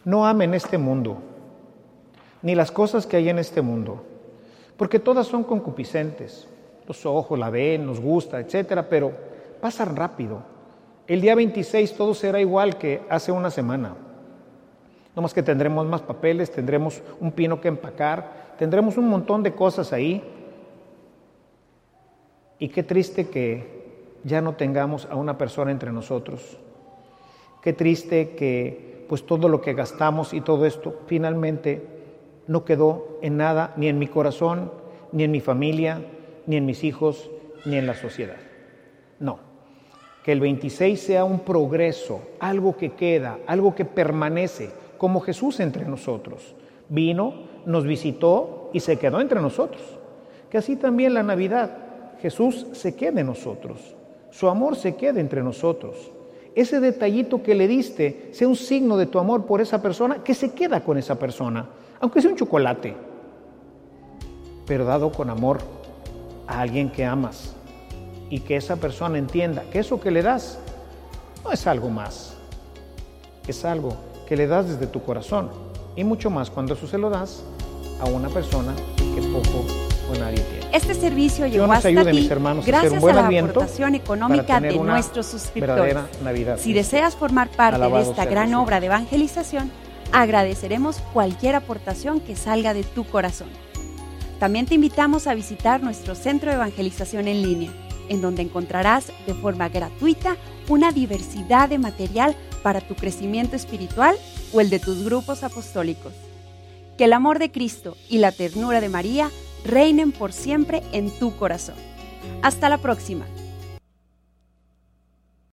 No 0.04 0.26
amen 0.26 0.54
este 0.54 0.78
mundo, 0.78 1.18
ni 2.42 2.54
las 2.54 2.72
cosas 2.72 3.06
que 3.06 3.18
hay 3.18 3.28
en 3.28 3.38
este 3.38 3.62
mundo, 3.62 4.02
porque 4.76 4.98
todas 4.98 5.26
son 5.26 5.44
concupiscentes. 5.44 6.48
Los 6.88 7.06
ojos 7.06 7.38
la 7.38 7.50
ven, 7.50 7.86
nos 7.86 8.00
gusta, 8.00 8.40
etcétera, 8.40 8.88
pero 8.88 9.12
pasan 9.60 9.96
rápido. 9.96 10.42
El 11.06 11.20
día 11.20 11.34
26 11.34 11.94
todo 11.94 12.14
será 12.14 12.40
igual 12.40 12.78
que 12.78 13.02
hace 13.08 13.32
una 13.32 13.50
semana. 13.50 13.96
No 15.14 15.22
más 15.22 15.34
que 15.34 15.42
tendremos 15.42 15.86
más 15.86 16.02
papeles, 16.02 16.52
tendremos 16.52 17.02
un 17.20 17.32
pino 17.32 17.60
que 17.60 17.68
empacar, 17.68 18.54
tendremos 18.58 18.96
un 18.96 19.08
montón 19.08 19.42
de 19.42 19.54
cosas 19.54 19.92
ahí. 19.92 20.22
Y 22.58 22.68
qué 22.68 22.82
triste 22.82 23.28
que 23.28 23.80
ya 24.22 24.40
no 24.40 24.54
tengamos 24.54 25.08
a 25.10 25.16
una 25.16 25.36
persona 25.36 25.70
entre 25.70 25.92
nosotros. 25.92 26.58
Qué 27.62 27.72
triste 27.72 28.36
que 28.36 29.04
pues 29.08 29.26
todo 29.26 29.48
lo 29.48 29.60
que 29.60 29.74
gastamos 29.74 30.32
y 30.32 30.40
todo 30.40 30.64
esto 30.66 31.00
finalmente 31.06 31.84
no 32.46 32.64
quedó 32.64 33.18
en 33.22 33.36
nada, 33.36 33.74
ni 33.76 33.88
en 33.88 33.98
mi 33.98 34.06
corazón, 34.06 34.70
ni 35.12 35.24
en 35.24 35.30
mi 35.32 35.40
familia, 35.40 36.02
ni 36.46 36.56
en 36.56 36.66
mis 36.66 36.84
hijos, 36.84 37.30
ni 37.64 37.76
en 37.76 37.86
la 37.86 37.94
sociedad. 37.94 38.36
No. 39.18 39.49
Que 40.30 40.34
el 40.34 40.38
26 40.38 41.00
sea 41.00 41.24
un 41.24 41.40
progreso, 41.40 42.20
algo 42.38 42.76
que 42.76 42.92
queda, 42.92 43.40
algo 43.48 43.74
que 43.74 43.84
permanece, 43.84 44.70
como 44.96 45.18
Jesús 45.18 45.58
entre 45.58 45.84
nosotros. 45.84 46.54
Vino, 46.88 47.34
nos 47.66 47.82
visitó 47.82 48.70
y 48.72 48.78
se 48.78 48.96
quedó 48.96 49.20
entre 49.20 49.40
nosotros. 49.40 49.82
Que 50.48 50.58
así 50.58 50.76
también 50.76 51.14
la 51.14 51.24
Navidad, 51.24 51.76
Jesús 52.22 52.68
se 52.74 52.94
quede 52.94 53.22
en 53.22 53.26
nosotros, 53.26 53.96
su 54.30 54.48
amor 54.48 54.76
se 54.76 54.94
quede 54.94 55.18
entre 55.18 55.42
nosotros. 55.42 56.12
Ese 56.54 56.78
detallito 56.78 57.42
que 57.42 57.56
le 57.56 57.66
diste 57.66 58.28
sea 58.30 58.46
un 58.46 58.54
signo 58.54 58.96
de 58.96 59.06
tu 59.06 59.18
amor 59.18 59.46
por 59.46 59.60
esa 59.60 59.82
persona 59.82 60.22
que 60.22 60.34
se 60.34 60.52
queda 60.52 60.84
con 60.84 60.96
esa 60.96 61.18
persona, 61.18 61.70
aunque 61.98 62.22
sea 62.22 62.30
un 62.30 62.36
chocolate, 62.36 62.94
pero 64.64 64.84
dado 64.84 65.10
con 65.10 65.28
amor 65.28 65.58
a 66.46 66.60
alguien 66.60 66.88
que 66.88 67.04
amas. 67.04 67.56
Y 68.30 68.40
que 68.40 68.56
esa 68.56 68.76
persona 68.76 69.18
entienda 69.18 69.62
que 69.70 69.80
eso 69.80 70.00
que 70.00 70.10
le 70.10 70.22
das 70.22 70.58
no 71.44 71.52
es 71.52 71.66
algo 71.66 71.90
más, 71.90 72.34
es 73.46 73.64
algo 73.64 73.96
que 74.26 74.36
le 74.36 74.46
das 74.46 74.68
desde 74.68 74.86
tu 74.86 75.02
corazón 75.02 75.50
y 75.96 76.04
mucho 76.04 76.30
más 76.30 76.50
cuando 76.50 76.74
eso 76.74 76.86
se 76.86 76.96
lo 76.96 77.10
das 77.10 77.42
a 78.00 78.04
una 78.06 78.28
persona 78.28 78.74
que 78.96 79.20
poco 79.22 79.66
o 80.10 80.18
nadie 80.18 80.38
tiene. 80.38 80.60
Este 80.72 80.94
servicio 80.94 81.46
llegó 81.46 81.66
nos 81.66 81.76
hasta 81.76 81.88
ayude, 81.88 82.12
ti 82.12 82.20
mis 82.20 82.30
hermanos, 82.30 82.64
a 82.64 82.66
gracias 82.66 82.92
hacer 82.92 82.98
un 82.98 83.00
buen 83.02 83.18
a 83.18 83.30
la 83.30 83.40
aportación 83.40 83.94
económica 83.96 84.60
de 84.60 84.78
nuestros 84.78 85.26
suscriptores. 85.26 85.96
Navidad. 86.22 86.58
Si 86.58 86.72
deseas 86.72 87.16
formar 87.16 87.48
parte 87.48 87.80
de 87.80 88.00
esta 88.00 88.24
gran 88.24 88.54
obra 88.54 88.78
de 88.78 88.86
evangelización, 88.86 89.70
agradeceremos 90.12 90.98
cualquier 91.12 91.56
aportación 91.56 92.20
que 92.20 92.36
salga 92.36 92.72
de 92.72 92.84
tu 92.84 93.04
corazón. 93.04 93.48
También 94.38 94.66
te 94.66 94.74
invitamos 94.74 95.26
a 95.26 95.34
visitar 95.34 95.82
nuestro 95.82 96.14
centro 96.14 96.50
de 96.50 96.56
evangelización 96.56 97.28
en 97.28 97.42
línea, 97.42 97.70
en 98.10 98.20
donde 98.20 98.42
encontrarás 98.42 99.12
de 99.26 99.32
forma 99.32 99.70
gratuita 99.70 100.36
una 100.68 100.92
diversidad 100.92 101.70
de 101.70 101.78
material 101.78 102.36
para 102.62 102.82
tu 102.82 102.94
crecimiento 102.94 103.56
espiritual 103.56 104.16
o 104.52 104.60
el 104.60 104.68
de 104.68 104.78
tus 104.78 105.02
grupos 105.02 105.42
apostólicos. 105.42 106.12
Que 106.98 107.04
el 107.04 107.14
amor 107.14 107.38
de 107.38 107.50
Cristo 107.50 107.96
y 108.10 108.18
la 108.18 108.32
ternura 108.32 108.82
de 108.82 108.90
María 108.90 109.30
reinen 109.64 110.12
por 110.12 110.32
siempre 110.32 110.82
en 110.92 111.10
tu 111.18 111.34
corazón. 111.36 111.76
Hasta 112.42 112.68
la 112.68 112.78
próxima. 112.78 113.24